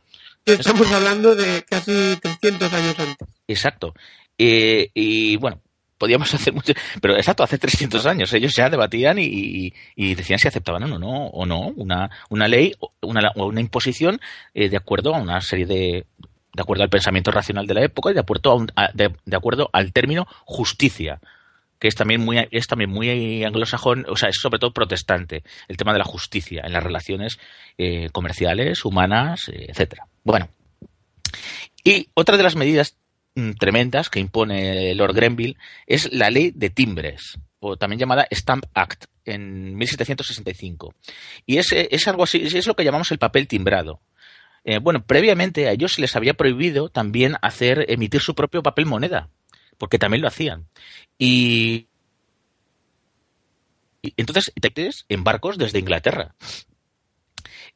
[0.45, 3.27] Estamos hablando de casi 300 años antes.
[3.47, 3.93] Exacto.
[4.37, 5.61] Eh, y bueno,
[5.97, 10.83] podíamos hacer mucho, pero exacto, hace 300 años ellos ya debatían y, decían si aceptaban
[10.83, 14.19] o no, o no una, una ley una, o una imposición
[14.53, 16.05] eh, de acuerdo a una serie de
[16.53, 20.27] de acuerdo al pensamiento racional de la época y de acuerdo, de, acuerdo al término
[20.45, 21.19] justicia
[21.79, 25.75] que es también muy es también muy anglosajón, o sea, es sobre todo protestante, el
[25.75, 27.39] tema de la justicia en las relaciones
[27.77, 30.07] eh, comerciales, humanas, eh, etcétera.
[30.23, 30.47] Bueno,
[31.83, 32.95] y otra de las medidas
[33.35, 38.65] Mm, tremendas que impone Lord Grenville es la ley de timbres, o también llamada Stamp
[38.75, 40.93] Act, en 1765.
[41.47, 44.01] Y es, es algo así, es lo que llamamos el papel timbrado.
[44.65, 48.85] Eh, bueno, previamente a ellos se les había prohibido también hacer, emitir su propio papel
[48.85, 49.29] moneda,
[49.77, 50.67] porque también lo hacían.
[51.17, 51.87] Y,
[54.01, 54.53] y entonces,
[55.09, 56.35] en barcos desde Inglaterra.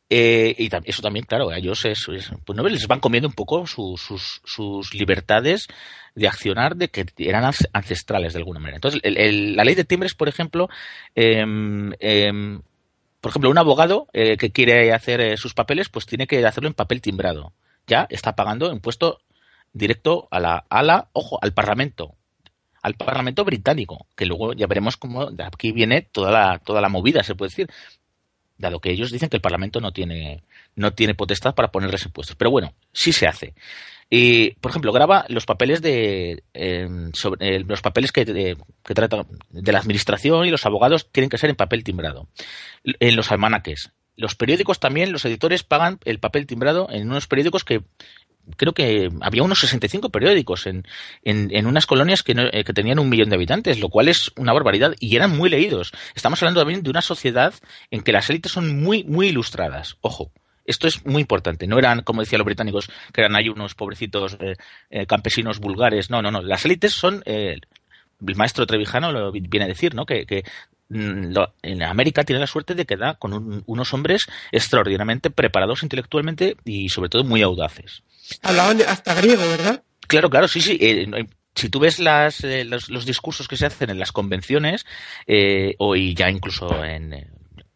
[0.10, 2.08] Eh, y eso también, claro, a ellos es,
[2.46, 5.68] pues no les van comiendo un poco sus, sus, libertades
[6.16, 8.78] de accionar de que eran ancestrales de alguna manera.
[8.78, 10.70] Entonces, la ley de timbres, por ejemplo,
[11.14, 12.62] em, em,
[13.22, 16.68] por ejemplo, un abogado eh, que quiere hacer eh, sus papeles, pues tiene que hacerlo
[16.68, 17.54] en papel timbrado.
[17.88, 19.20] Ya está pagando impuesto
[19.74, 22.16] directo a la, a ojo, al Parlamento,
[22.82, 26.90] al Parlamento británico, que luego ya veremos cómo de aquí viene toda la, toda la
[26.90, 27.70] movida, se puede decir,
[28.58, 30.44] dado que ellos dicen que el Parlamento no tiene,
[30.76, 32.36] no tiene potestad para ponerles impuestos.
[32.36, 33.54] Pero bueno, sí se hace.
[34.10, 39.72] Y, por ejemplo, graba los papeles de em, eh, los papeles que, que tratan de
[39.72, 42.28] la administración y los abogados tienen que ser en papel timbrado.
[42.84, 43.92] En los almanaques.
[44.16, 47.84] Los periódicos también, los editores pagan el papel timbrado en unos periódicos que
[48.56, 50.86] creo que había unos 65 periódicos en,
[51.24, 54.54] en, unas colonias que, eh, que, tenían un millón de habitantes, lo cual es una
[54.54, 55.92] barbaridad y eran muy leídos.
[56.16, 57.54] Estamos hablando también de una sociedad
[57.92, 59.98] en que las élites son muy, muy ilustradas.
[60.02, 60.32] Ojo.
[60.68, 61.66] Esto es muy importante.
[61.66, 64.56] No eran, como decían los británicos, que eran ahí unos pobrecitos eh,
[64.92, 66.12] eh, campesinos vulgares.
[66.12, 66.44] No, no, no.
[66.44, 67.62] Las élites son, el
[68.36, 70.06] maestro Trevijano lo viene a decir, ¿no?
[70.06, 70.44] Que, que
[70.90, 76.56] Mm, en América tiene la suerte de que da con unos hombres extraordinariamente preparados intelectualmente
[76.64, 78.04] y sobre todo muy audaces.
[78.42, 79.84] Hablaban hasta griego, ¿verdad?
[80.08, 80.78] Claro, claro, sí, sí.
[80.80, 84.86] Eh, si tú ves las, eh, los, discursos que se hacen en las convenciones,
[85.26, 87.28] eh, o y ya incluso en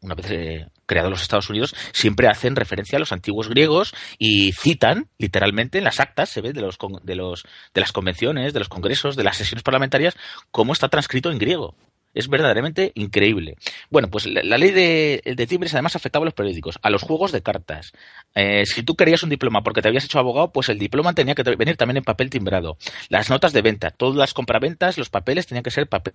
[0.02, 5.08] una vez creados los Estados Unidos, siempre hacen referencia a los antiguos griegos y citan
[5.18, 8.68] literalmente en las actas, se ve, de, los, de, los, de las convenciones, de los
[8.68, 10.18] congresos, de las sesiones parlamentarias,
[10.52, 11.76] cómo está transcrito en griego.
[12.14, 13.56] Es verdaderamente increíble.
[13.90, 17.32] Bueno, pues la, ley de, de, timbres además afectaba a los periódicos, a los juegos
[17.32, 17.94] de cartas.
[18.36, 21.36] Eh, si tú querías un diploma porque te habías hecho abogado, pues el diploma tenía
[21.36, 22.76] que venir también en papel timbrado.
[23.08, 26.14] Las notas de venta, todas las compraventas, los papeles tenían que ser papel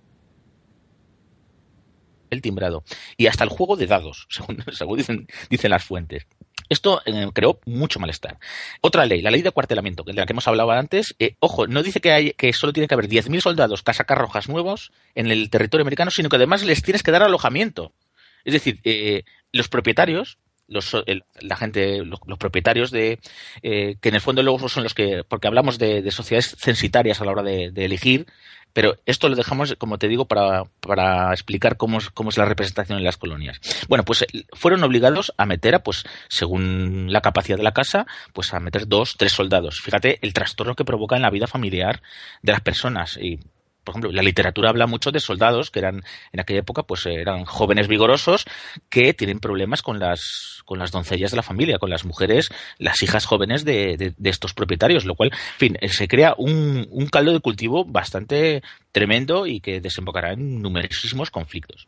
[2.41, 2.83] timbrado.
[3.17, 6.27] Y hasta el juego de dados, según, dicen, dicen las fuentes.
[6.69, 8.39] Esto eh, creó mucho malestar.
[8.81, 11.81] Otra ley, la ley de acuartelamiento, de la que hemos hablado antes, eh, ojo, no
[11.81, 15.49] dice que, hay, que solo tiene que haber 10.000 soldados casacas rojas nuevos en el
[15.49, 17.93] territorio americano, sino que además les tienes que dar alojamiento.
[18.43, 19.23] Es decir, eh,
[19.53, 20.95] los propietarios, los,
[21.39, 23.19] la gente, los, propietarios de,
[23.61, 27.31] que en el fondo luego son los que, porque hablamos de, sociedades censitarias a la
[27.31, 28.27] hora de elegir,
[28.77, 32.45] pero esto lo dejamos, como te digo, para, para explicar cómo es, cómo es la
[32.45, 33.59] representación en las colonias.
[33.87, 38.05] Bueno, pues eh, fueron obligados a meter, a, pues, según la capacidad de la casa,
[38.33, 39.81] pues a meter dos, tres soldados.
[39.81, 42.03] Fíjate el trastorno que provoca en la vida familiar
[42.43, 43.17] de las personas.
[43.17, 43.39] Y
[43.87, 47.45] por ejemplo, la literatura habla mucho de soldados que eran en aquella época pues eran
[47.45, 48.43] jóvenes vigorosos
[48.89, 53.01] que tienen problemas con las con las doncellas de la familia, con las mujeres, las
[53.01, 57.31] hijas jóvenes de, estos propietarios, lo cual, en fin, eh, se crea un, un caldo
[57.31, 58.61] de cultivo bastante
[58.91, 61.87] tremendo y que desembocará en numerosísimos conflictos.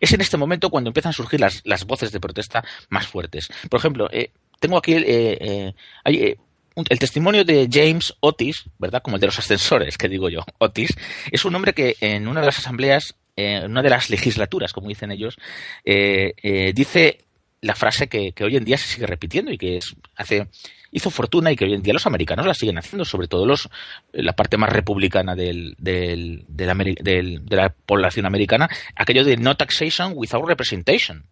[0.00, 3.48] Es en este momento cuando empiezan a surgir las, las voces de protesta más fuertes.
[3.68, 5.72] Por ejemplo, eh, tengo aquí eh,
[6.02, 6.36] hay,
[6.74, 9.02] el testimonio de James Otis, ¿verdad?
[9.02, 10.96] Como el de los ascensores, que digo yo, Otis,
[11.30, 14.88] es un hombre que en una de las asambleas, en una de las legislaturas, como
[14.88, 15.36] dicen ellos,
[15.84, 17.24] eh, eh, dice
[17.62, 19.80] la frase que, hoy en día se sigue repitiendo y que
[20.16, 20.48] hace
[20.92, 23.68] hizo fortuna y que hoy en día los americanos la siguen haciendo, sobre todo los
[24.12, 30.48] la parte más republicana del, del, de la población americana, aquello de no taxation without
[30.48, 31.26] representation.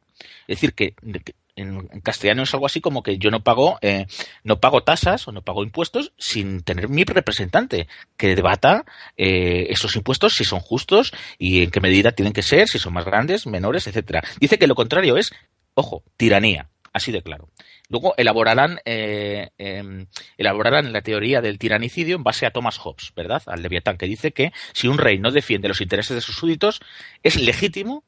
[0.47, 0.95] Es decir, que,
[1.61, 4.07] en, castellano es algo así como que yo no pago, eh,
[4.45, 8.85] no pago tasas o no pago impuestos sin tener mi representante que debata
[9.17, 12.93] eh, esos impuestos si son justos y en qué medida tienen que ser, si son
[12.93, 14.23] más grandes, menores, etcétera.
[14.41, 15.33] Dice que lo contrario es,
[15.75, 17.49] ojo, tiranía, así de claro.
[17.89, 20.07] Luego elaborarán, eh, em,
[20.37, 23.43] elaborarán la teoría del tiranicidio en base a Thomas Hobbes, ¿verdad?
[23.47, 26.81] Al Leviatán, que dice que si un rey no defiende los intereses de sus súbditos,
[27.23, 28.05] es legítimo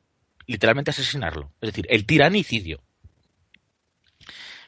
[0.46, 1.52] literalmente asesinarlo.
[1.60, 2.82] Es decir, el tiranicidio.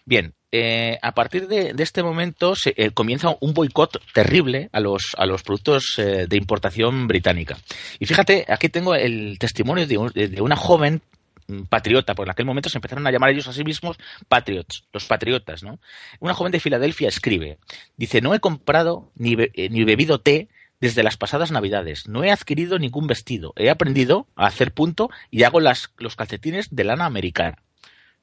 [0.04, 5.14] Bien, eh, a partir de, este momento se, eh, comienza un boicot terrible a los,
[5.16, 7.56] a los productos eh, de importación británica.
[7.98, 11.00] Y fíjate, aquí tengo el testimonio de, una joven
[11.46, 13.96] mm, patriota, por en aquel momento se empezaron a llamar ellos a sí mismos
[14.28, 15.78] patriots, los patriotas, ¿no?
[16.20, 17.58] Una joven de Filadelfia escribe,
[17.96, 20.48] dice, no he comprado ni, ni bebido té
[20.80, 22.08] desde las pasadas navidades.
[22.08, 23.52] No he adquirido ningún vestido.
[23.54, 27.62] He aprendido a hacer punto y hago las, los calcetines de lana americana.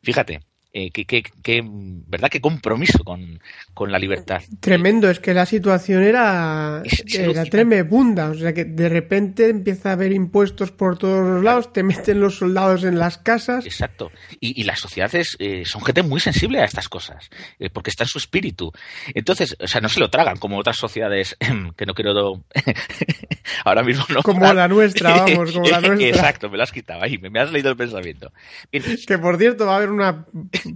[0.04, 0.42] Fíjate,
[0.72, 1.64] eh, qué,
[2.08, 3.40] verdad qué compromiso con,
[3.90, 4.44] la libertad.
[4.60, 9.94] Tremendo, es que la situación era, era tremenda, o sea que de repente empieza a
[9.94, 13.66] haber impuestos por todos los lados, te meten los soldados en las casas.
[13.66, 18.04] Exacto, y, las sociedades eh, son gente muy sensible a estas cosas, eh, porque está
[18.04, 18.72] en su espíritu.
[19.16, 21.36] Entonces, o sea, no se lo tragan como otras sociedades
[21.78, 22.44] que no quiero
[23.66, 24.22] ahora mismo no.
[24.22, 26.10] Como la nuestra, vamos, como la nuestra.
[26.10, 28.32] Exacto, me lo has quitado ahí, me, has leído el pensamiento.
[28.72, 30.26] Que por cierto va a haber una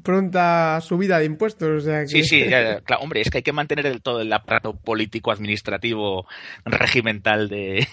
[0.04, 1.70] pronta subida de impuestos.
[1.70, 2.08] O sea que...
[2.08, 5.32] Sí, sí, ya, claro, hombre, es que hay que mantener el, todo el aparato político,
[5.32, 6.28] administrativo,
[6.66, 7.88] regimental de,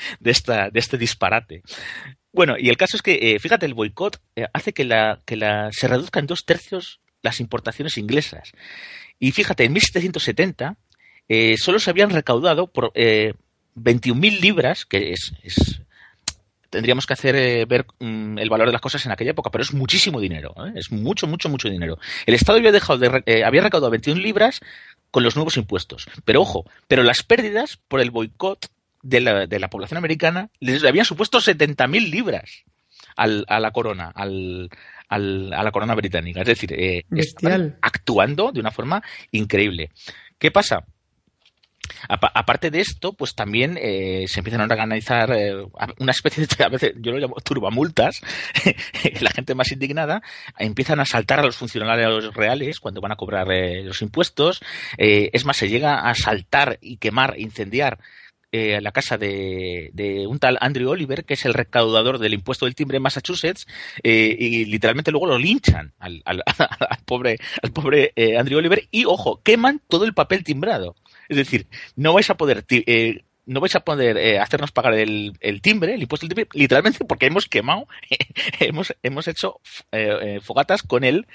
[0.20, 1.62] de, esta, de este disparate.
[2.32, 5.36] Bueno, y el caso es que, eh, fíjate, el boicot eh, hace que, la, que
[5.36, 8.52] la, se reduzcan dos tercios las importaciones inglesas.
[9.18, 10.76] Y fíjate, en 1770
[11.28, 13.34] eh, solo se habían recaudado por eh,
[13.76, 15.79] 21.000 libras, que es, es
[16.70, 19.62] tendríamos que hacer eh, ver mm, el valor de las cosas en aquella época, pero
[19.62, 20.72] es muchísimo dinero, ¿eh?
[20.76, 21.98] es mucho, mucho, mucho dinero.
[22.26, 24.60] El Estado había dejado de, eh, había recaudado 21 libras
[25.10, 28.66] con los nuevos impuestos, pero ojo, pero las pérdidas por el boicot
[29.02, 32.62] de la, de la población americana les habían supuesto 70.000 libras
[33.16, 34.70] al, a la corona, al,
[35.08, 37.04] al- a la corona británica, es decir, eh,
[37.82, 39.02] actuando de una forma
[39.32, 39.90] increíble.
[40.38, 40.84] ¿Qué pasa?
[42.08, 45.54] Apa- aparte de esto, pues también eh, se empiezan a organizar eh,
[45.98, 48.20] una especie de, a veces yo lo llamo turbamultas,
[49.20, 50.22] la gente más indignada,
[50.58, 54.60] empiezan a saltar a los funcionarios reales cuando van a cobrar eh, los impuestos,
[54.98, 57.98] eh, es más, se llega a saltar y quemar, incendiar
[58.52, 59.92] eh, la casa de,
[60.28, 63.66] un tal Andrew Oliver, que es el recaudador del impuesto del timbre en Massachusetts,
[64.02, 69.40] y literalmente luego lo linchan al, al- al pobre, al pobre Andrew Oliver, y ojo,
[69.42, 70.96] queman todo el papel timbrado.
[71.30, 71.66] Es decir,
[71.96, 75.94] no vais a poder eh, no vais a poder eh, hacernos pagar el, el timbre,
[75.94, 77.88] el impuesto del timbre, literalmente porque hemos quemado,
[78.60, 79.60] hemos, hemos hecho
[79.92, 81.26] eh, eh, fogatas con el,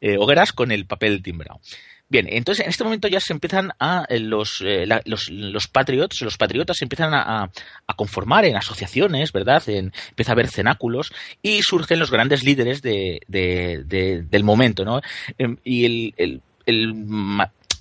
[0.00, 1.60] eh, hogueras con el papel timbrado.
[2.08, 4.62] Bien, entonces en este momento ya se empiezan a los,
[5.06, 7.44] los, los patriots, los patriotas se empiezan a,
[7.86, 9.62] a- conformar en asociaciones, ¿verdad?
[9.66, 15.00] Empieza a haber cenáculos y surgen los grandes líderes de, de- de- del momento, ¿no?
[15.38, 16.92] Em, y el, el- el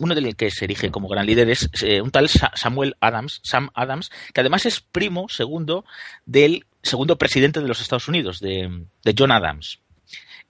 [0.01, 3.39] uno del que se erige como gran líder es eh, un tal Sa- Samuel Adams,
[3.43, 5.85] Sam Adams, que además es primo segundo
[6.25, 8.85] del segundo presidente de los Estados Unidos, de
[9.17, 9.80] John Adams.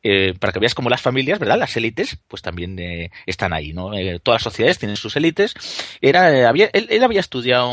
[0.03, 1.59] Eh, para que veas cómo las familias, ¿verdad?
[1.59, 3.93] Las élites, pues también eh, están ahí, ¿no?
[3.93, 5.53] Eh, todas las sociedades tienen sus élites.
[6.01, 7.69] Era, eh, él, había estudiado,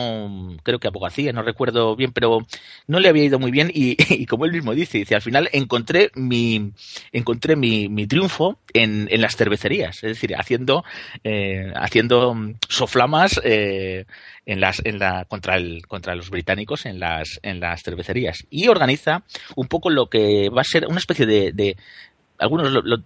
[0.62, 2.46] creo que abogacía, no recuerdo bien, pero
[2.86, 6.10] no le había ido muy bien y, como él mismo dice, dice, al final encontré
[6.14, 6.72] mi,
[7.12, 10.84] encontré mi, mi triunfo en, en las cervecerías, es decir, haciendo,
[11.76, 12.36] haciendo
[12.68, 18.46] soflamas en las, en la, contra, el, contra los británicos en las, en las cervecerías.
[18.50, 19.22] Y organiza
[19.56, 21.76] un poco lo que va a ser una especie de
[22.38, 23.02] algunos lo, lo-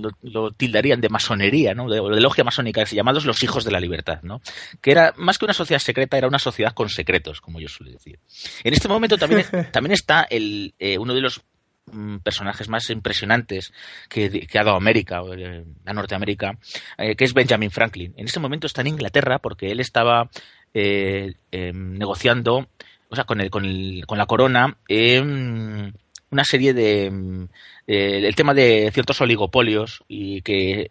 [0.00, 1.88] lo- lo tildarían de masonería, ¿no?
[1.88, 4.40] de, de logia masónica, llamados los hijos de la libertad, ¿no?
[4.80, 7.90] que era más que una sociedad secreta, era una sociedad con secretos, como yo suelo
[7.92, 8.18] decir.
[8.62, 11.42] En este momento también, también está el, eh, uno de los
[11.90, 13.72] mm, personajes más impresionantes
[14.08, 16.56] que, que ha dado América, eh, a Norteamérica,
[16.96, 18.14] eh, que es Benjamin Franklin.
[18.16, 20.30] En este momento está en Inglaterra porque él estaba
[20.72, 22.68] eh, eh, negociando,
[23.08, 25.92] o sea, con, el, con, el- con la corona, em,
[26.30, 27.48] una serie de mm,
[27.86, 30.90] eh, el tema de ciertos oligopolios y que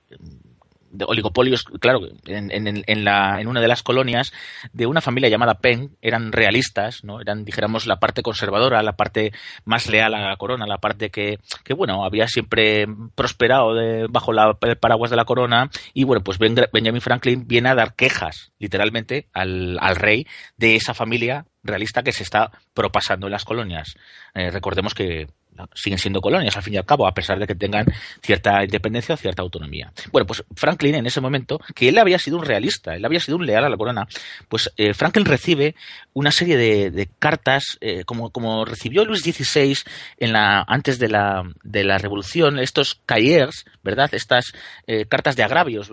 [0.95, 4.31] de oligopolios, claro, en, en, en, la, en una de las colonias
[4.73, 7.19] de una familia llamada Penn, eran realistas, ¿no?
[7.19, 9.31] Eran, dijéramos, la parte conservadora, la parte
[9.65, 12.85] más leal a la corona, la parte que, que bueno, había siempre
[13.15, 13.73] prosperado
[14.09, 15.71] bajo la, el paraguas de la corona.
[15.95, 20.27] Y bueno, pues Ben- Benjamin Franklin viene a dar quejas, literalmente, al, al rey
[20.57, 23.95] de esa familia realista que se está propasando en las colonias.
[24.35, 25.27] Eh, recordemos que
[25.73, 27.85] siguen siendo colonias al fin y al cabo, a pesar de que tengan
[28.21, 29.91] cierta independencia o cierta autonomía.
[30.11, 33.37] Bueno, pues Franklin en ese momento, que él había sido un realista, él había sido
[33.37, 34.07] un leal a la corona,
[34.49, 35.75] pues eh, Franklin recibe
[36.13, 39.77] una serie de, cartas, eh, como, como recibió Luis XVI
[40.17, 44.13] en la, antes de la, de la revolución, estos cahiers, ¿verdad?
[44.13, 44.53] Estas
[44.87, 45.89] eh, cartas de agravios,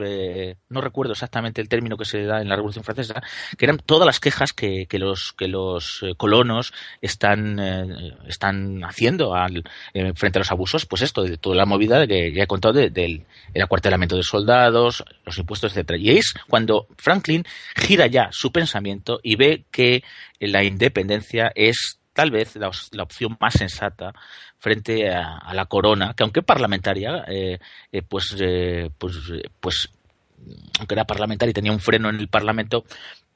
[0.68, 3.22] no recuerdo exactamente el término que se da en la revolución francesa,
[3.56, 7.58] que eran todas las quejas que, que los, que los colonos están,
[8.26, 9.34] están haciendo
[9.94, 12.74] eh, frente a los abusos, pues esto, de toda la movida que ya he contado
[12.74, 15.98] de- del el acuartelamiento de soldados, los impuestos, etcétera.
[15.98, 17.44] Y es cuando Franklin
[17.76, 20.03] gira ya su pensamiento y ve que
[20.38, 22.68] la independencia es tal vez la,
[23.03, 24.12] opción más sensata
[24.59, 27.59] frente a, la corona, que aunque parlamentaria, eh,
[27.92, 28.36] eh, pues,
[28.98, 29.16] pues,
[29.61, 29.90] pues
[30.78, 32.84] aunque era parlamentaria y tenía un freno en el Parlamento,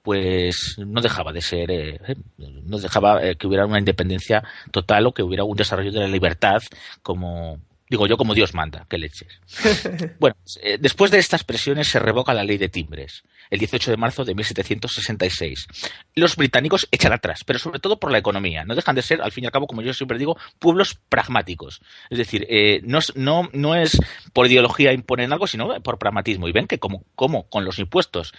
[0.05, 5.07] pues no dejaba de ser, eh, eh, no dejaba eh, que hubiera una independencia total
[5.07, 6.59] o que hubiera un desarrollo de la libertad
[7.02, 9.40] como, digo yo, como Dios manda, que leches.
[10.20, 10.36] Bueno,
[10.78, 14.34] después de estas presiones se revoca la ley de timbres, el 18 de marzo de
[14.34, 15.66] 1766.
[16.14, 18.64] Los británicos echan atrás, pero sobre todo por la economía.
[18.64, 21.80] No dejan de ser, al fin y al cabo, como yo siempre digo, pueblos pragmáticos.
[22.11, 23.98] Es decir, eh, no, es, no, no es
[24.34, 26.46] por ideología imponer algo, sino por pragmatismo.
[26.46, 28.34] Y ven que como, como con los impuestos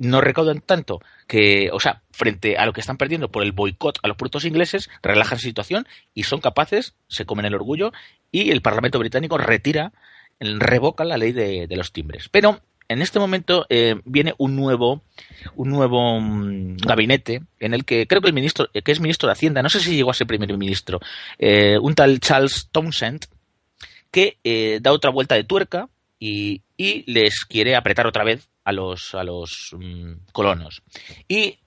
[0.00, 3.98] no recaudan tanto que, o sea, frente a lo que están perdiendo por el boicot
[4.02, 7.92] a los productos ingleses, relajan la situación y son capaces, se comen el orgullo
[8.32, 9.92] y el Parlamento británico retira
[10.40, 12.30] revoca la ley de, los timbres.
[12.30, 15.02] Pero en este momento eh, viene un nuevo,
[15.54, 19.34] un nuevo mm, gabinete en el que creo que el ministro, que es ministro de
[19.34, 20.98] Hacienda, no sé si llegó a ser primer ministro,
[21.38, 23.26] eh, un tal Charles Townsend,
[24.10, 26.62] que eh, da otra vuelta de tuerca y,
[27.06, 30.82] les quiere apretar otra vez a los, a los mm, colonos.
[31.28, 31.58] Y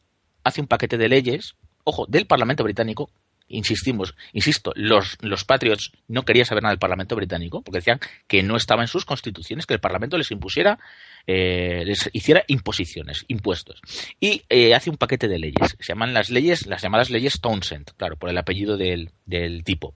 [0.43, 3.09] hace un paquete de leyes, ojo, del Parlamento británico,
[3.53, 8.43] insistimos, insisto, los, los Patriots no querían saber nada del Parlamento británico, porque decían que
[8.43, 10.79] no estaba en sus constituciones, que el Parlamento les impusiera,
[11.27, 13.81] eh, les hiciera imposiciones, impuestos.
[14.19, 17.91] Y eh, hace un paquete de leyes, se llaman las leyes, las llamadas leyes Townsend,
[17.97, 19.93] claro, por el apellido del, del tipo.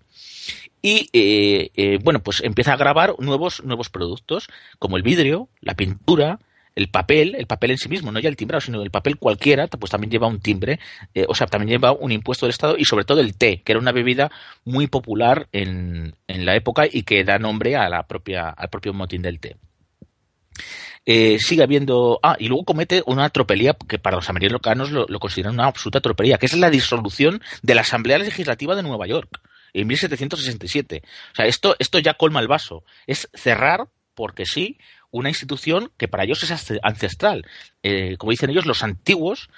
[0.82, 4.48] Y eh, bueno, pues empieza a grabar nuevos, nuevos productos,
[4.80, 6.40] como el vidrio, la pintura,
[6.78, 9.66] el papel, el papel en sí mismo, no ya el timbrado, sino el papel cualquiera,
[9.68, 10.80] pues también lleva un timbre,
[11.16, 13.72] eh, o sea, también lleva un impuesto del Estado y sobre todo el té, que
[13.72, 14.30] era una bebida
[14.64, 18.94] muy popular en, en la época y que da nombre a la propia, al propio
[18.94, 19.58] motín del té.
[21.04, 22.20] Eh, sigue habiendo.
[22.22, 26.00] Ah, y luego comete una tropelía que para los americanos lo, lo, consideran una absoluta
[26.00, 29.42] tropelía, que es la disolución de la Asamblea Legislativa de Nueva York
[29.74, 31.02] en 1767.
[31.32, 32.84] O sea, esto, esto ya colma el vaso.
[33.08, 34.78] Es cerrar, porque sí,
[35.12, 37.46] una institución que para ellos es ancestral.
[37.84, 39.50] Eh, como dicen ellos, los antiguos,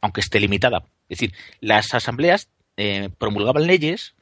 [0.00, 0.84] aunque esté limitada.
[1.08, 4.14] Es decir, las asambleas eh, promulgaban leyes,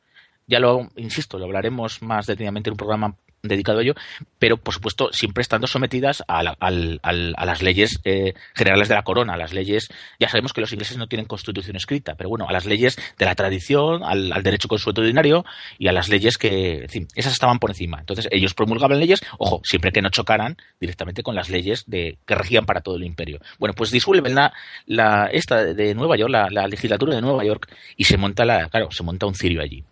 [0.46, 3.16] ya lo, insisto, lo hablaremos más detenidamente en un programa
[3.48, 3.94] dedicado a ello,
[4.38, 9.36] pero por supuesto siempre estando sometidas a, las leyes eh, generales de la corona, a
[9.36, 9.88] las leyes,
[10.18, 13.24] ya sabemos que los ingleses no tienen constitución escrita, pero bueno, a las leyes de
[13.24, 15.44] la tradición, al, derecho consuetudinario
[15.78, 17.98] y a las leyes que, en fin, esas estaban por encima.
[18.00, 22.34] Entonces ellos promulgaban leyes, ojo, siempre que no chocaran directamente con las leyes de, que
[22.34, 23.40] regían para todo el imperio.
[23.58, 24.52] Bueno, pues disuelven la,
[24.86, 28.68] la esta de Nueva York, la, la legislatura de Nueva York, y se monta la,
[28.68, 29.84] claro, se monta un cirio allí.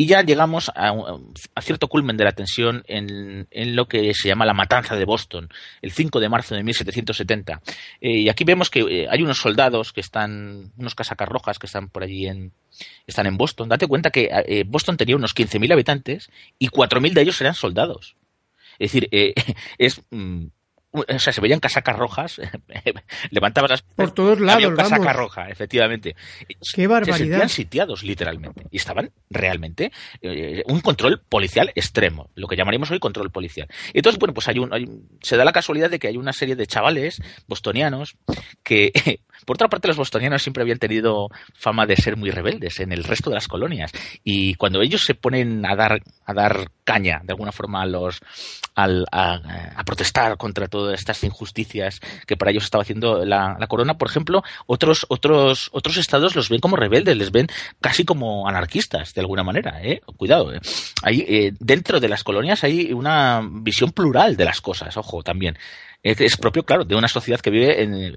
[0.00, 0.94] Y ya llegamos a,
[1.60, 5.48] cierto culmen de la tensión en, lo que se llama la matanza de Boston,
[5.82, 7.60] el 5 de marzo de 1770.
[8.00, 11.66] Eh, y aquí vemos que eh, hay unos soldados que están, unos casacas rojas que
[11.66, 12.52] están por allí en,
[13.06, 13.68] están en Boston.
[13.68, 18.16] Date cuenta que eh, Boston tenía unos 15.000 habitantes y 4.000 de ellos eran soldados.
[18.78, 19.08] Es decir,
[19.78, 20.46] es mm,
[20.90, 22.40] o sea, se veían casacas rojas,
[23.30, 23.82] levantabas las...
[23.82, 26.16] Por todos lados, había casaca roja, efectivamente.
[26.74, 27.16] ¡Qué barbaridad!
[27.16, 28.66] Se sentían sitiados, literalmente.
[28.70, 33.68] Y estaban realmente eh, un control policial extremo, lo que llamaríamos hoy control policial.
[33.92, 36.66] Entonces, bueno, pues hay un, se da la casualidad de que hay una serie de
[36.66, 38.16] chavales bostonianos
[38.62, 42.92] que, por otra parte, los bostonianos siempre habían tenido fama de ser muy rebeldes en
[42.92, 43.92] el resto de las colonias.
[44.24, 48.20] Y cuando ellos se ponen a dar, a dar caña, de alguna forma, a los,
[48.74, 54.42] a protestar contra todas estas injusticias que para ellos estaba haciendo la, corona, por ejemplo,
[54.66, 57.48] otros, otros, otros estados los ven como rebeldes, les ven
[57.80, 59.80] casi como anarquistas, de alguna manera.
[59.82, 60.00] ¿eh?
[60.16, 60.52] Cuidado.
[60.52, 60.60] ¿eh?
[61.06, 65.58] eh dentro de las colonias hay una visión plural de las cosas, ojo, también.
[66.00, 68.16] Es, propio, claro, de una sociedad que vive en,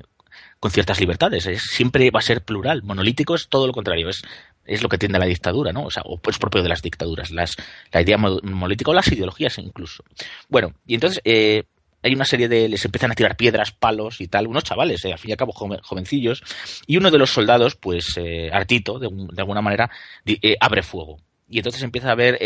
[0.61, 1.49] con ciertas libertades.
[1.59, 2.83] siempre va a ser plural.
[2.83, 4.07] Monolítico es todo lo contrario.
[4.07, 4.21] Es,
[4.63, 5.85] es lo que tiende a la dictadura, ¿no?
[5.85, 7.57] O sea, o es propio de las dictaduras, las,
[7.91, 10.03] la idea monolítica o las ideologías incluso.
[10.47, 11.63] Bueno, y entonces, eh,
[12.03, 15.13] hay una serie de, les empiezan a tirar piedras, palos y tal, unos chavales, eh,
[15.13, 16.43] al fin y al cabo jovencillos,
[16.85, 19.07] y uno de los soldados, pues eh, Artito, de,
[19.37, 19.89] alguna manera,
[20.25, 21.17] eh, abre fuego.
[21.49, 22.37] Y entonces empieza a haber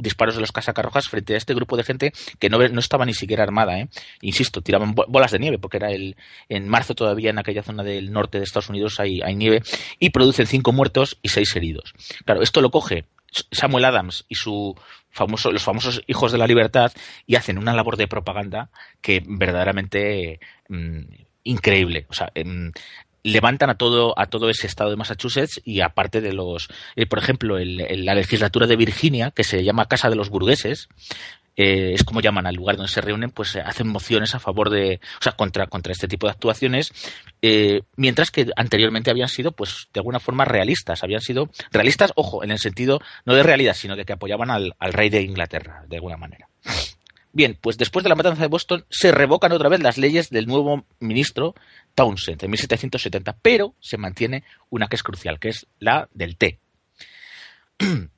[0.00, 3.14] disparos de los casacarrojas frente a este grupo de gente que no, no estaba ni
[3.14, 3.88] siquiera armada, ¿eh?
[4.20, 6.16] Insisto, tiraban bolas de nieve, porque era el,
[6.48, 9.62] en marzo todavía en aquella zona del norte de Estados Unidos hay, hay nieve,
[9.98, 11.94] y producen cinco muertos y seis heridos.
[12.24, 13.04] Claro, esto lo coge
[13.52, 14.74] Samuel Adams y su
[15.18, 16.92] los famosos hijos de la libertad
[17.26, 18.70] y hacen una labor de propaganda
[19.00, 20.38] que verdaderamente
[20.68, 21.00] mm,
[21.44, 22.06] increíble.
[22.08, 22.30] O sea,
[23.22, 27.18] levantan a todo a todo ese estado de Massachusetts y aparte de los eh, por
[27.18, 30.88] ejemplo la legislatura de Virginia que se llama Casa de los Burgueses
[31.62, 34.70] eh, es como llaman al lugar donde se reúnen, pues eh, hacen mociones a favor
[34.70, 36.90] de, o sea, contra, contra este tipo de actuaciones,
[37.42, 42.42] eh, mientras que anteriormente habían sido, pues, de alguna forma realistas, habían sido realistas, ojo,
[42.44, 45.96] en el sentido no de realidad, sino de que apoyaban al, rey de Inglaterra, de
[45.96, 46.48] alguna manera.
[47.32, 50.46] Bien, pues después de la matanza de Boston se revocan otra vez las leyes del
[50.46, 51.54] nuevo ministro
[51.94, 56.58] Townsend en 1770, pero se mantiene una que es crucial, que es la del té.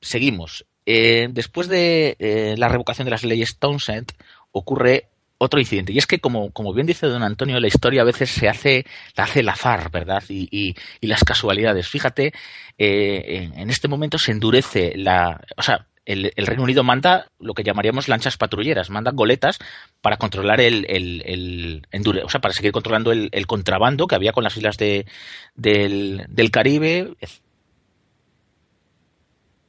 [0.00, 0.64] seguimos.
[0.86, 4.12] Eh, después de eh, la revocación de las leyes Townsend,
[4.52, 5.08] ocurre
[5.38, 5.92] otro incidente.
[5.92, 8.86] Y es que, como, como bien dice don Antonio, la historia a veces se hace,
[9.16, 10.22] la hace el azar, ¿verdad?
[10.28, 11.88] Y, y, las casualidades.
[11.88, 12.32] Fíjate,
[12.78, 15.40] eh, en, este momento se endurece la.
[15.56, 19.58] O sea, el, Reino Unido manda lo que llamaríamos lanchas patrulleras, manda goletas
[20.00, 21.86] para controlar el, el,
[22.22, 25.06] o sea, para seguir controlando el, contrabando que había con las islas de,
[25.54, 27.14] del, del Caribe,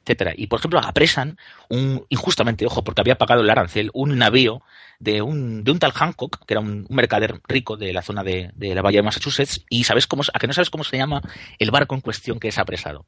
[0.02, 0.34] etcétera.
[0.36, 1.38] Y por ejemplo, apresan
[1.68, 4.62] un, injustamente, ojo, porque había pagado el arancel, un navío
[4.98, 8.50] de un, de un tal Hancock, que era un, mercader rico de la zona de,
[8.54, 11.22] de, la bahía de Massachusetts, y sabes cómo, a que no sabes cómo se llama
[11.58, 13.06] el barco en cuestión que es apresado.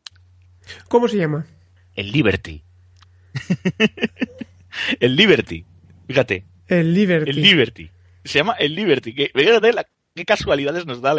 [0.89, 1.47] ¿Cómo se llama?
[1.95, 2.65] El Liberty.
[5.01, 5.65] el Liberty.
[6.07, 6.45] Fíjate.
[6.67, 7.31] El Liberty.
[7.31, 7.91] El Liberty.
[8.25, 9.15] Se llama el Liberty.
[9.15, 9.87] Que, fíjate la,
[10.19, 11.15] qué casualidades nos da.
[11.15, 11.17] O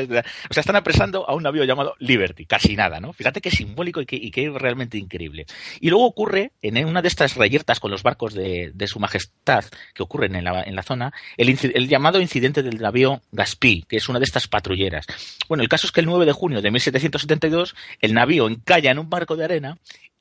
[0.53, 2.45] sea, están apresando a un navío llamado Liberty.
[2.45, 3.13] Casi nada, ¿no?
[3.13, 5.45] Fíjate qué simbólico y qué, y qué realmente increíble.
[5.79, 9.63] Y luego ocurre, en una de estas reyertas con los barcos de, de su majestad
[9.93, 13.97] que ocurren en la, en la zona, el, el, llamado incidente del navío Gaspí, que
[13.97, 15.05] es una de estas patrulleras.
[15.47, 18.99] Bueno, el caso es que el 9 de junio de 1772, el navío encalla en
[18.99, 19.77] un barco de arena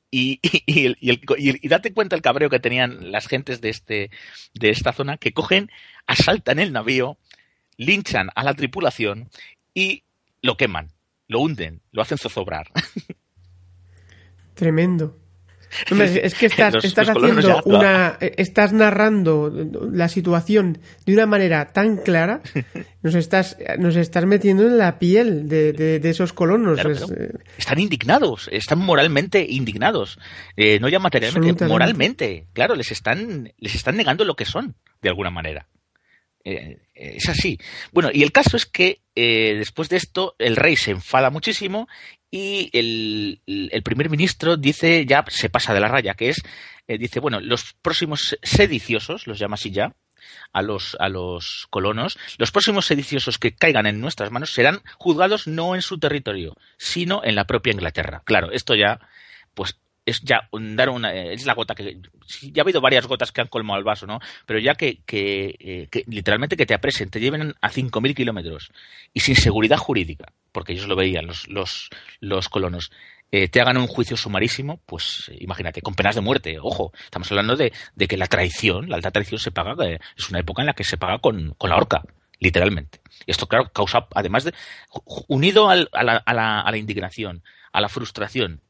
[0.11, 4.09] y, y, y, y, date cuenta el cabreo que tenían las gentes de, este,
[4.53, 5.69] de esta zona, que cogen,
[6.07, 7.17] asaltan el navío,
[7.77, 9.29] linchan a la tripulación
[9.73, 10.03] y
[10.41, 10.91] lo queman,
[11.27, 12.71] lo hunden, lo hacen zozobrar.
[14.55, 15.17] Tremendo.
[15.91, 18.17] Es que estás, los, estás los haciendo una.
[18.19, 19.51] Estás narrando
[19.91, 22.41] la situación de una manera tan clara.
[23.01, 26.75] Nos estás, nos estás metiendo en la piel de, de, de esos colonos.
[26.75, 27.39] Claro, es, claro.
[27.57, 30.19] Están indignados, están moralmente indignados.
[30.57, 32.47] Eh, no ya materialmente, moralmente.
[32.53, 35.67] Claro, les están, les están negando lo que son, de alguna manera.
[36.43, 37.57] Eh, es así.
[37.91, 41.87] Bueno, y el caso es que eh, después de esto el rey se enfada muchísimo
[42.31, 46.41] y el, primer ministro dice, ya se pasa de la raya, que es,
[46.87, 49.95] eh, dice, bueno, los próximos sediciosos, los llama así ya,
[50.51, 55.47] a los, a los colonos, los próximos sediciosos que caigan en nuestras manos serán juzgados
[55.47, 58.21] no en su territorio, sino en la propia Inglaterra.
[58.25, 58.99] Claro, esto ya,
[59.53, 59.79] pues
[60.09, 61.99] es ya dar una es la gota que
[62.51, 65.55] ya ha habido varias gotas que han colmado el vaso no pero ya que, que,
[65.59, 68.71] eh, literalmente que te apresen te lleven a 5.000 kilómetros
[69.13, 72.91] y sin seguridad jurídica porque ellos lo veían los los, los colonos
[73.31, 76.57] eh, te hagan un juicio sumarísimo, pues imagínate, con penas de muerte.
[76.59, 80.29] Ojo, estamos hablando de, de que la traición, la alta traición se paga, eh, es
[80.29, 82.01] una época en la que se paga con, con la horca,
[82.39, 83.01] literalmente.
[83.27, 84.53] Y esto, claro, causa, además de,
[85.27, 85.87] unido a, la,
[86.25, 88.61] a, la, a la indignación, a la frustración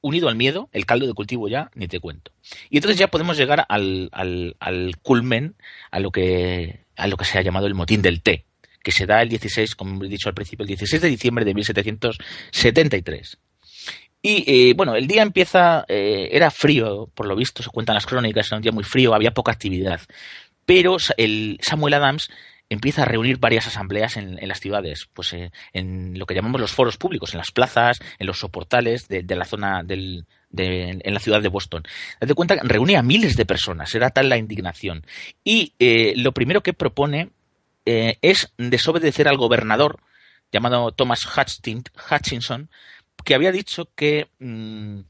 [0.00, 2.32] unido al miedo, el caldo de cultivo ya, ni te cuento.
[2.68, 5.54] Y entonces ya podemos llegar al, al, al culmen,
[5.90, 8.44] a lo, que, a lo que se ha llamado el motín del té,
[8.82, 11.54] que se da el 16, como he dicho al principio, el 16 de diciembre de
[11.54, 13.38] 1773.
[14.22, 18.06] Y eh, bueno, el día empieza, eh, era frío, por lo visto, se cuentan las
[18.06, 20.00] crónicas, era un día muy frío, había poca actividad.
[20.66, 22.30] Pero el Samuel Adams
[22.70, 26.70] empieza a reunir varias asambleas en, las ciudades, pues eh, en lo que llamamos los
[26.70, 31.42] foros públicos, en las plazas, en los soportales de, la zona de, en la ciudad
[31.42, 31.82] de Boston.
[32.20, 35.04] Date cuenta que reunía a miles de personas, era tal la indignación.
[35.42, 37.30] Y eh, lo primero que propone
[37.84, 39.98] eh, es desobedecer al gobernador
[40.52, 42.70] llamado Thomas Hutchinson,
[43.24, 45.00] que había dicho que mmm,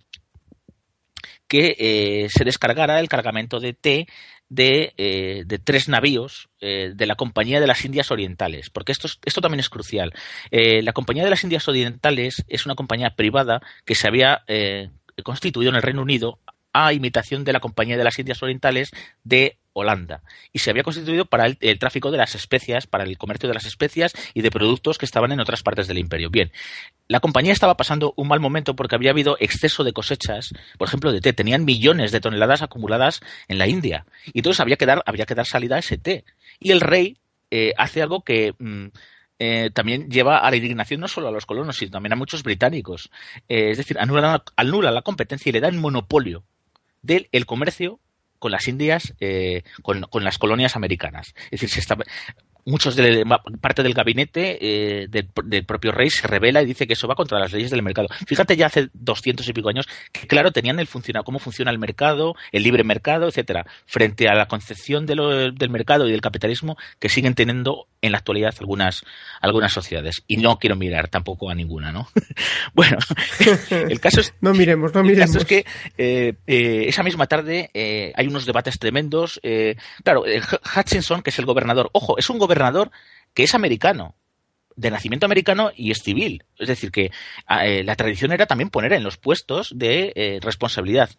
[1.46, 4.06] que se descargara el cargamento de té
[4.50, 9.08] de, eh, de tres navíos eh, de la Compañía de las Indias Orientales, porque esto,
[9.24, 10.12] esto también es crucial.
[10.50, 14.44] Eh, la Compañía de las Indias Orientales es una compañía privada que se había
[15.22, 16.38] constituido en el Reino Unido
[16.72, 18.90] a imitación de la Compañía de las Indias Orientales
[19.24, 20.22] de Holanda
[20.52, 23.66] y se había constituido para el, tráfico de las especias, para el comercio de las
[23.66, 26.30] especias y de productos que estaban en otras partes del imperio.
[26.30, 26.50] Bien,
[27.08, 31.12] la compañía estaba pasando un mal momento porque había habido exceso de cosechas, por ejemplo,
[31.12, 31.32] de té.
[31.32, 35.34] Tenían millones de toneladas acumuladas en la India y entonces había que dar, había que
[35.34, 36.24] dar salida a ese té.
[36.58, 37.18] Y el rey
[37.50, 38.88] eh, hace algo que mmm,
[39.42, 42.42] eh, también lleva a la indignación no solo a los colonos, sino también a muchos
[42.42, 43.10] británicos.
[43.48, 44.42] Eh, es decir, anula,
[44.92, 46.44] la competencia y le da el monopolio
[47.00, 48.00] del el comercio
[48.40, 51.34] con las Indias, eh, con, con, las colonias americanas.
[51.52, 51.96] Es decir, se está,
[52.64, 53.24] muchos de
[53.60, 57.14] parte del gabinete eh, del, del, propio rey se revela y dice que eso va
[57.14, 58.08] contra las leyes del mercado.
[58.26, 61.78] Fíjate ya hace doscientos y pico años que claro tenían el funciona, cómo funciona el
[61.78, 66.20] mercado, el libre mercado, etcétera, frente a la concepción de lo, del mercado y del
[66.20, 69.04] capitalismo que siguen teniendo en la actualidad algunas
[69.40, 72.08] algunas sociedades y no quiero mirar tampoco a ninguna, ¿no?
[72.74, 72.98] bueno,
[73.70, 75.20] el caso es no miremos, no miremos.
[75.20, 75.66] El caso es que
[75.98, 77.70] eh, eh, esa misma tarde
[78.14, 79.40] hay unos debates tremendos.
[80.02, 80.24] claro,
[80.76, 82.90] Hutchinson que es el gobernador, ojo, es un gobernador gobernador
[83.32, 84.16] que es americano,
[84.74, 86.44] de nacimiento americano y es civil.
[86.58, 87.10] Es decir, que
[87.62, 91.10] eh, la tradición era también poner en los puestos de eh, responsabilidad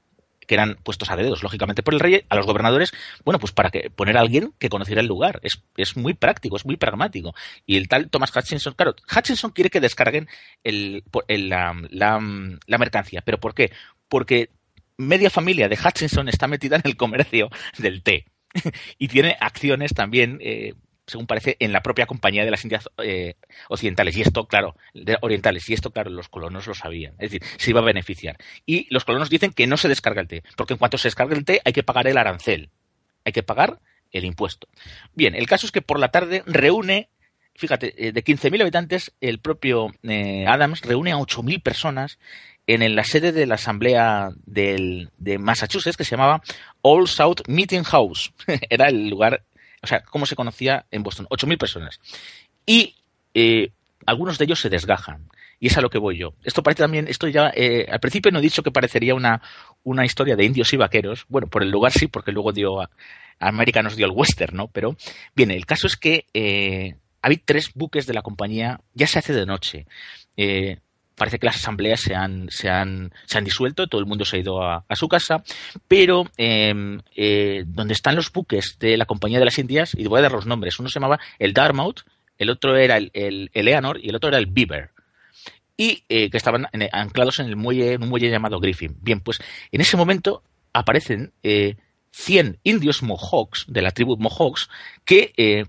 [0.45, 2.91] que eran puestos a dedos, lógicamente, por el rey, a los gobernadores,
[3.24, 5.40] bueno, pues para que poner a alguien que conociera el lugar.
[5.44, 7.34] Es, es muy práctico, es muy pragmático.
[7.66, 10.28] Y el tal Thomas Hutchinson, claro, Hutchinson quiere que descarguen
[10.64, 13.22] el, la, la mercancía.
[13.22, 13.72] ¿Pero por qué?
[14.10, 14.49] Porque
[14.98, 18.26] media familia de Hutchinson está metida en el comercio del té.
[18.98, 20.74] y tiene acciones también eh,
[21.11, 23.35] según parece, en la propia compañía de las Indias eh,
[23.67, 24.15] Occidentales.
[24.15, 24.75] Y esto, claro,
[25.21, 25.69] orientales.
[25.69, 27.13] Y esto, claro, los colonos lo sabían.
[27.19, 28.38] Es decir, se iba a beneficiar.
[28.65, 31.35] Y los colonos dicen que no se descarga el té, porque en cuanto se descarga
[31.35, 32.69] el té hay que pagar el arancel.
[33.25, 33.79] Hay que pagar
[34.11, 34.67] el impuesto.
[35.13, 37.09] Bien, el caso es que por la tarde reúne
[37.53, 42.17] fíjate, eh, de 15.000 habitantes, el propio eh, Adams reúne a 8.000 personas
[42.67, 46.41] en la sede de la Asamblea de Massachusetts que se llamaba
[46.81, 48.33] All South Meeting House.
[48.69, 49.43] Era el lugar,
[49.82, 51.28] o sea, cómo se conocía en Boston.
[51.30, 51.99] 8.000 personas.
[52.66, 52.95] Y
[53.34, 53.72] eh,
[54.06, 55.30] algunos de ellos se desgajan.
[55.60, 56.34] Y es a lo que voy yo.
[56.44, 59.41] Esto parece también, esto ya, eh, al principio no he dicho que parecería una,
[59.84, 61.26] una historia de indios y vaqueros.
[61.30, 62.90] Bueno, por el lugar sí, porque luego dio a,
[63.40, 64.68] América nos dio el western, ¿no?
[64.68, 64.95] Pero,
[65.36, 66.95] bien, el caso es que eh,
[67.44, 69.88] tres buques de la compañía, ya se hace de noche.
[70.38, 70.78] Eh,
[71.22, 74.38] parece que las asambleas se han, se han, se han disuelto, todo el mundo se
[74.38, 75.43] ha ido a, su casa,
[75.88, 80.18] pero em, eh, donde están los buques de la Compañía de las Indias, y voy
[80.18, 81.99] a dar los nombres, uno se llamaba el Dartmouth,
[82.39, 84.89] el otro era el, el, Eleanor y el otro era el Beaver.
[85.77, 88.98] Y eh, que estaban anclados en el muelle, en un muelle llamado Griffin.
[88.99, 89.38] Bien, pues
[89.72, 90.41] en ese momento
[90.73, 94.69] aparecen 100 indios Mohawks, de la tribu Mohawks,
[95.06, 95.68] que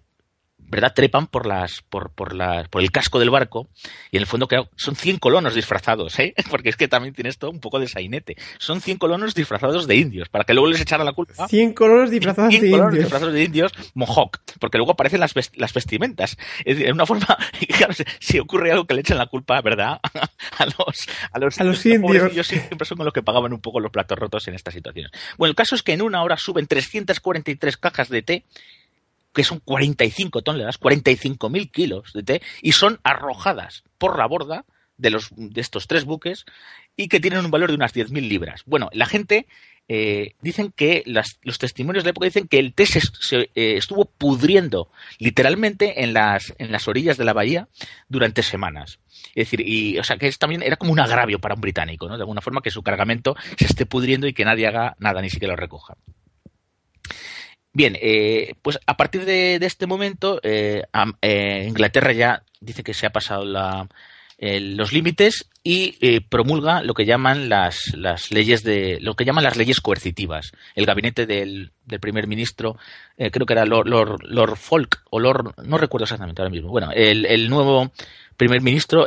[0.73, 0.94] ¿verdad?
[0.94, 3.69] Trepan por las, por, por las, por el casco del barco
[4.11, 6.35] y en el fondo son 100 colonos disfrazados, ¿eh?
[6.51, 8.36] Porque es que también tiene esto un poco de sainete.
[8.59, 11.47] Son 100 colonos disfrazados de indios, para que luego les echaran la culpa.
[11.47, 13.05] 100 colonos disfrazados 100 de colonos indios.
[13.05, 16.39] disfrazados de indios mohawk, porque luego aparecen las, las vestimentas.
[16.61, 17.36] Es decir, en una forma,
[17.77, 20.01] claro, si ocurre algo que le echen la culpa, ¿verdad?
[20.59, 22.47] A los, a los, a los indios.
[22.47, 25.11] Siempre son con los que pagaban un poco los platos rotos en estas situaciones.
[25.39, 28.44] Bueno, el caso es que en una hora suben 343 cajas de té
[29.33, 34.65] que son 45 toneladas, 45.000 kilos de té, y son arrojadas por la borda
[34.97, 36.45] de, los, de estos tres buques
[36.97, 38.63] y que tienen un valor de unas 10.000 libras.
[38.67, 39.47] Bueno, la gente
[39.89, 43.01] eh, dicen que los testimonios de la época dicen que el té se,
[43.33, 47.69] eh, estuvo pudriendo literalmente en las, en las orillas de la bahía
[48.09, 49.01] durante semanas.
[49.35, 52.09] Es decir, y, o sea, que es, también era como un agravio para un británico,
[52.09, 52.17] ¿no?
[52.17, 55.31] De alguna forma que su cargamento se esté pudriendo y que nadie haga nada, ni
[55.31, 55.95] siquiera lo recoja.
[57.74, 60.82] Bien, eh, pues a partir de, este momento, eh,
[61.23, 63.44] eh, Inglaterra ya dice que se ha pasado
[64.39, 67.94] los límites y promulga lo que llaman las,
[68.31, 70.53] leyes de lo que llaman las leyes coercitivas.
[70.74, 72.77] El gabinete del, primer ministro,
[73.16, 76.69] creo que era Lord, Lord, Folk o Lord, no recuerdo exactamente ahora mismo.
[76.69, 77.90] Bueno, el, el nuevo
[78.36, 79.07] primer ministro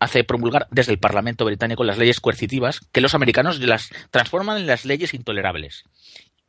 [0.00, 4.66] hace promulgar desde el Parlamento británico las leyes coercitivas que los americanos las transforman en
[4.66, 5.84] las leyes intolerables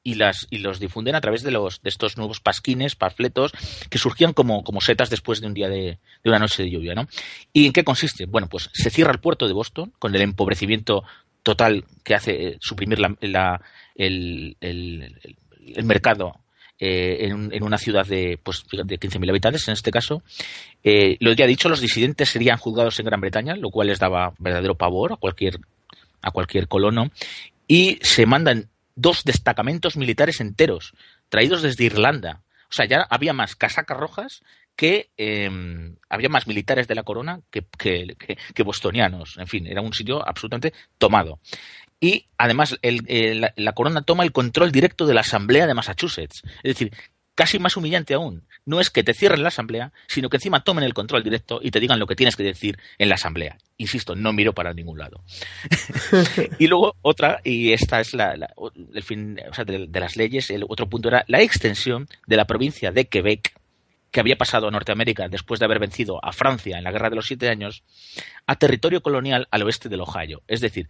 [0.03, 3.53] y, las, y los difunden a través de, los, de estos nuevos pasquines, panfletos,
[3.89, 6.93] que surgían como, como setas después de un día de, de, una noche de lluvia.
[6.93, 7.07] ¿no?
[7.53, 8.25] ¿Y en qué consiste?
[8.25, 11.03] Bueno, pues se cierra el puerto de Boston con el empobrecimiento
[11.41, 13.61] total que hace eh, suprimir la,
[13.95, 16.39] el, el, mercado
[16.79, 20.23] eh, en, en, una ciudad de, pues, de 15.000 habitantes, en este caso.
[20.83, 24.33] Eh, lo ha dicho, los disidentes serían juzgados en Gran Bretaña, lo cual les daba
[24.39, 25.59] verdadero pavor a cualquier,
[26.21, 27.11] a cualquier colono.
[27.67, 30.93] Y se mandan dos destacamentos militares enteros,
[31.29, 32.43] traídos desde Irlanda.
[32.69, 34.41] O sea, ya había más casacas rojas
[34.75, 39.37] que em, había más militares de la corona que, que, bostonianos.
[39.37, 41.39] En fin, era un sitio absolutamente tomado.
[41.99, 46.41] Y además la, corona toma el control directo de la Asamblea de Massachusetts.
[46.63, 46.91] Es decir,
[47.35, 50.83] casi más humillante aún, no es que te cierren la asamblea, sino que encima tomen
[50.83, 53.57] el control directo y te digan lo que tienes que decir en la asamblea.
[53.77, 55.21] Insisto, no miro para ningún lado.
[56.59, 58.33] y luego otra, y esta es la,
[58.93, 62.45] el fin o sea, de, las leyes, el otro punto era la extensión de la
[62.45, 63.53] provincia de Quebec
[64.11, 67.15] que había pasado a Norteamérica después de haber vencido a Francia en la Guerra de
[67.15, 67.83] los Siete Años,
[68.45, 70.43] a territorio colonial al oeste del Ohio.
[70.47, 70.87] Es decir,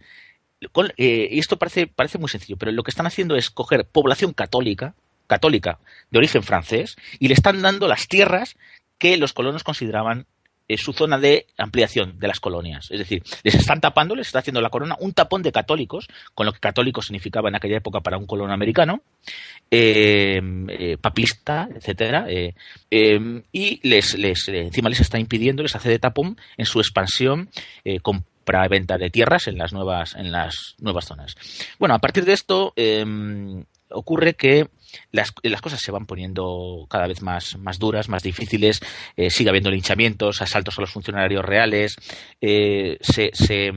[0.96, 4.34] eh, y esto parece, parece muy sencillo, pero lo que están haciendo es coger población
[4.34, 4.94] católica,
[5.26, 5.78] católica
[6.10, 8.56] de origen francés y le están dando las tierras
[8.98, 10.26] que los colonos consideraban
[10.66, 12.90] eh, su zona de ampliación de las colonias.
[12.90, 16.46] Es decir, les están tapando, les está haciendo la corona un tapón de católicos, con
[16.46, 19.02] lo que católico significaba en aquella época para un colono americano,
[19.70, 22.26] eh, eh, papista, etcétera,
[22.90, 24.14] y les,
[24.48, 27.50] encima les está impidiendo, les hace de tapón en su expansión
[28.00, 31.34] compra venta de tierras en las nuevas, en las nuevas zonas.
[31.78, 32.72] Bueno, a partir de esto
[33.90, 34.68] ocurre que
[35.12, 38.80] las, las, cosas se van poniendo cada vez más, más duras, más difíciles,
[39.16, 41.96] eh, sigue habiendo linchamientos, asaltos a los funcionarios reales,
[42.40, 43.72] eh, se, se,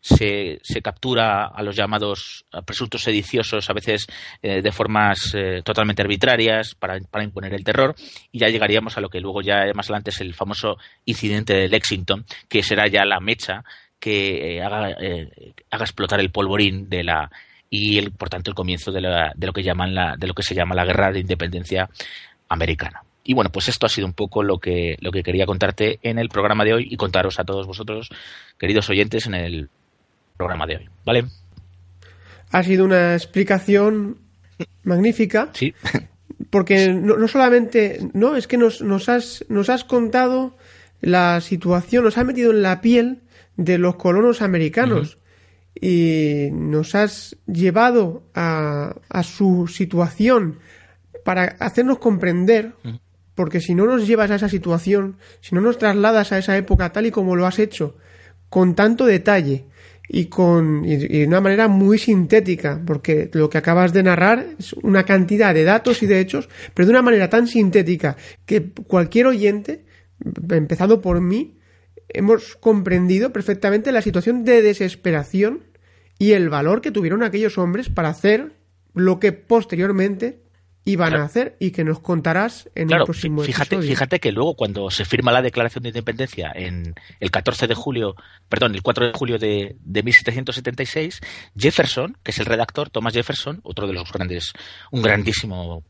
[0.00, 4.06] se, captura a los llamados presuntos sediciosos, a veces
[4.42, 5.34] eh, de formas
[5.64, 7.94] totalmente arbitrarias para, para, imponer el terror,
[8.32, 11.68] y ya llegaríamos a lo que luego ya más adelante es el famoso incidente de
[11.68, 13.64] Lexington, que será ya la mecha
[13.98, 14.96] que haga,
[15.70, 17.30] haga explotar el polvorín de la
[17.70, 20.34] y el, por tanto el comienzo de, la, de, lo que llaman la, de lo
[20.34, 21.88] que se llama la guerra de independencia
[22.48, 23.04] americana.
[23.22, 26.18] Y bueno, pues esto ha sido un poco lo que, lo que quería contarte en
[26.18, 28.10] el programa de hoy y contaros a todos vosotros,
[28.58, 29.68] queridos oyentes, en el
[30.36, 30.88] programa de hoy.
[31.04, 31.24] ¿Vale?
[32.50, 34.18] Ha sido una explicación
[34.82, 35.50] magnífica.
[35.52, 35.72] Sí.
[36.50, 40.56] Porque no, no solamente, no, es que nos, nos, has, nos has contado
[41.00, 43.20] la situación, nos has metido en la piel
[43.56, 45.19] de los colonos americanos
[45.74, 50.58] y nos has llevado a, a su situación
[51.24, 52.74] para hacernos comprender,
[53.34, 56.92] porque si no nos llevas a esa situación, si no nos trasladas a esa época
[56.92, 57.96] tal y como lo has hecho,
[58.48, 59.66] con tanto detalle
[60.08, 64.44] y con y, y de una manera muy sintética, porque lo que acabas de narrar
[64.58, 68.72] es una cantidad de datos y de hechos, pero de una manera tan sintética que
[68.86, 69.84] cualquier oyente,
[70.50, 71.59] empezando por mí,
[72.14, 75.64] hemos comprendido perfectamente la situación de desesperación
[76.18, 78.52] y el valor que tuvieron aquellos hombres para hacer
[78.94, 80.42] lo que posteriormente
[80.84, 81.22] iban Claro.
[81.22, 83.90] a hacer y que nos contarás en Claro, el próximo fíjate, episodio.
[83.90, 88.14] fíjate que luego cuando se firma la Declaración de Independencia en el 14 de julio,
[88.48, 91.20] perdón, el 4 de julio de, de 1776,
[91.56, 94.52] Jefferson, que es el redactor, Thomas Jefferson, otro de los grandes,
[94.90, 95.84] un grandísimo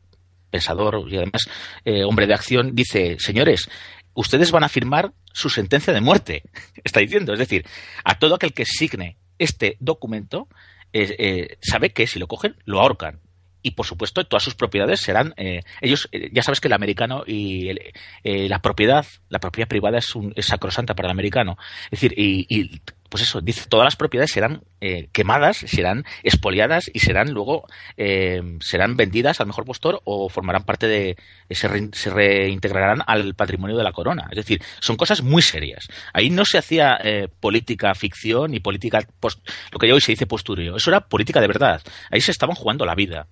[0.49, 1.43] pensador y además
[1.85, 3.69] eh, hombre de acción, dice, señores,
[4.13, 6.43] ustedes van a firmar su sentencia de muerte,
[6.83, 7.65] está diciendo, es decir,
[8.03, 10.47] a todo aquel que signe este documento,
[10.93, 13.19] eh, eh, sabe que si lo cogen, lo ahorcan.
[13.63, 17.23] Y por supuesto todas sus propiedades serán eh, ellos eh, ya sabes que el americano
[17.27, 21.57] y el- la propiedad la propiedad privada es, un, es sacrosanta para el americano.
[21.91, 22.81] Es decir y, y,
[23.11, 27.67] pues eso dice todas las propiedades serán eh, quemadas serán expoliadas y serán luego
[27.97, 31.17] eh, serán vendidas al mejor postor o formarán parte de
[31.49, 34.27] se, rein- se reintegrarán al patrimonio de la corona.
[34.31, 35.87] Es decir son cosas muy serias.
[36.13, 40.25] Ahí no se hacía eh, política ficción ni política post- lo que hoy se dice
[40.25, 41.81] posturio eso era política de verdad.
[42.09, 43.27] Ahí se estaban jugando la vida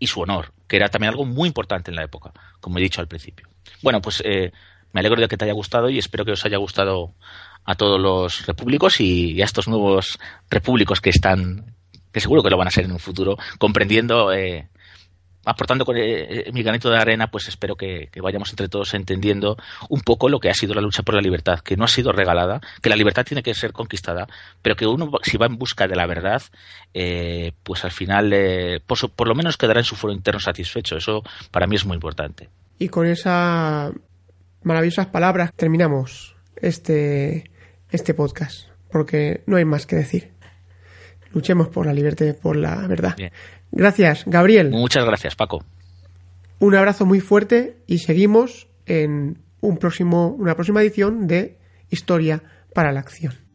[0.00, 3.00] y su honor, que era también algo muy importante en la época, como he dicho
[3.00, 3.48] al principio.
[3.82, 4.50] Bueno, pues eh,
[4.92, 7.14] me alegro de que te haya gustado y espero que os haya gustado
[7.66, 10.18] a todos los repúblicos y, a estos nuevos
[10.48, 11.74] repúblicos que están,
[12.12, 14.68] que seguro que lo van a ser en un futuro, comprendiendo, eh,
[15.46, 19.56] aportando con eh, mi granito de arena, pues espero que, vayamos entre todos entendiendo
[19.88, 22.12] un poco lo que ha sido la lucha por la libertad, que no ha sido
[22.12, 24.26] regalada, que la libertad tiene que ser conquistada,
[24.60, 26.42] pero que uno, si va en busca de la verdad,
[26.92, 30.96] eh, pues al final, eh, por, por lo menos quedará en su foro interno satisfecho.
[30.96, 31.22] Eso
[31.52, 32.48] para mí es muy importante.
[32.78, 33.92] Y con esas
[34.64, 37.50] maravillosas palabras terminamos este,
[37.90, 40.32] este podcast, porque no hay más que decir.
[41.32, 43.14] Luchemos por la libertad por la verdad.
[43.16, 43.32] Bien.
[43.72, 44.70] Gracias, Gabriel.
[44.70, 45.64] Muchas gracias, Paco.
[46.58, 51.58] Un abrazo muy fuerte y seguimos en un próximo, una próxima edición de
[51.90, 52.42] Historia
[52.72, 53.45] para la Acción.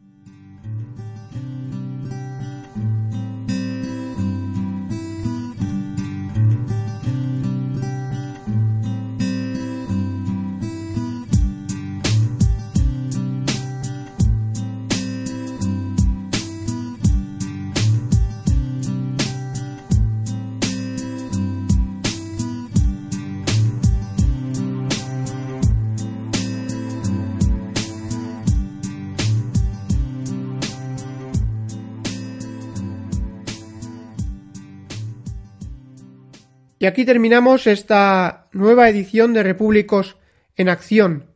[36.81, 40.17] Y aquí terminamos esta nueva edición de Repúblicos
[40.55, 41.27] en Acción.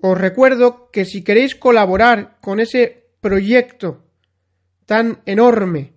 [0.00, 4.02] Os recuerdo que si queréis colaborar con ese proyecto
[4.86, 5.92] tan enorme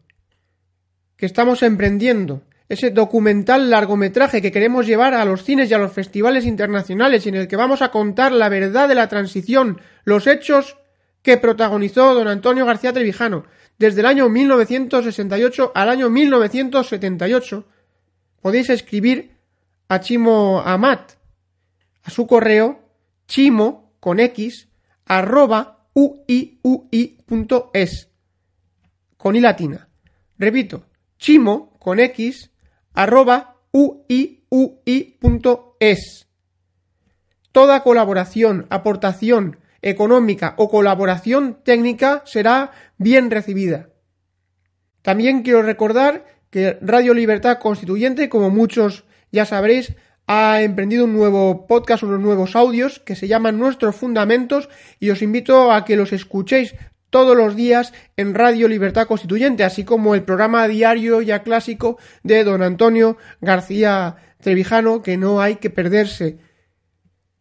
[1.15, 5.93] que estamos emprendiendo, ese documental largometraje que queremos llevar a los cines y a los
[5.93, 10.75] festivales internacionales en el que vamos a contar la verdad de la transición, los hechos
[11.21, 13.45] que protagonizó don Antonio García Trevijano
[13.77, 17.67] desde el año 1968 al año 1978,
[18.43, 19.37] podéis escribir
[19.87, 21.13] a Chimo Amat
[22.03, 22.81] a su correo
[23.25, 24.67] chimo con x
[25.05, 26.49] arroba uiui.es
[29.15, 29.87] con i latina.
[30.37, 30.85] Repito,
[31.17, 32.51] chimo con x
[32.93, 35.07] arroba uiui.es.
[37.53, 43.87] Toda colaboración, aportación económica o colaboración técnica será bien recibida.
[45.01, 49.95] También quiero recordar que Radio Libertad Constituyente, como muchos ya sabréis,
[50.27, 54.69] ha emprendido un nuevo podcast, unos nuevos audios que se llaman Nuestros Fundamentos
[54.99, 56.75] y os invito a que los escuchéis
[57.09, 62.43] todos los días en Radio Libertad Constituyente, así como el programa diario ya clásico de
[62.43, 66.37] don Antonio García Trevijano, que no hay que perderse.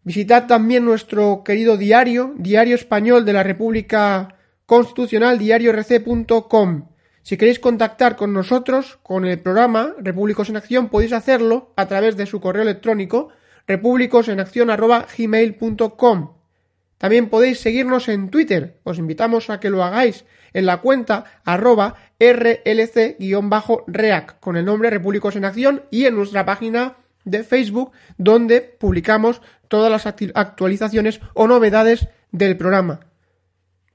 [0.05, 6.92] Visitad también nuestro querido diario, Diario Español de la República Constitucional, diariorc.com.
[7.23, 12.17] Si queréis contactar con nosotros, con el programa Repúblicos en Acción, podéis hacerlo a través
[12.17, 13.29] de su correo electrónico
[13.69, 16.33] repúblicosenacción.gmail.com.
[16.99, 21.95] También podéis seguirnos en Twitter, os invitamos a que lo hagáis en la cuenta arroba
[22.21, 29.41] rlc-reac con el nombre Repúblicos en Acción y en nuestra página de Facebook donde publicamos
[29.69, 33.01] todas las actualizaciones o novedades del programa.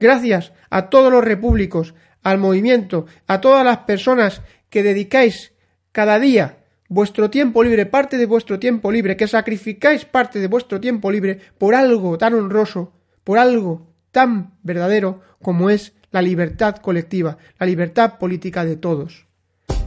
[0.00, 5.52] Gracias a todos los repúblicos, al movimiento, a todas las personas que dedicáis
[5.92, 6.58] cada día
[6.88, 11.38] vuestro tiempo libre, parte de vuestro tiempo libre, que sacrificáis parte de vuestro tiempo libre
[11.58, 12.92] por algo tan honroso
[13.28, 19.26] por algo tan verdadero como es la libertad colectiva, la libertad política de todos.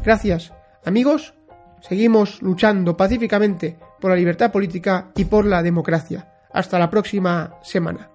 [0.06, 0.54] Gracias,
[0.86, 1.34] amigos.
[1.82, 6.32] Seguimos luchando pacíficamente por la libertad política y por la democracia.
[6.54, 8.11] Hasta la próxima semana.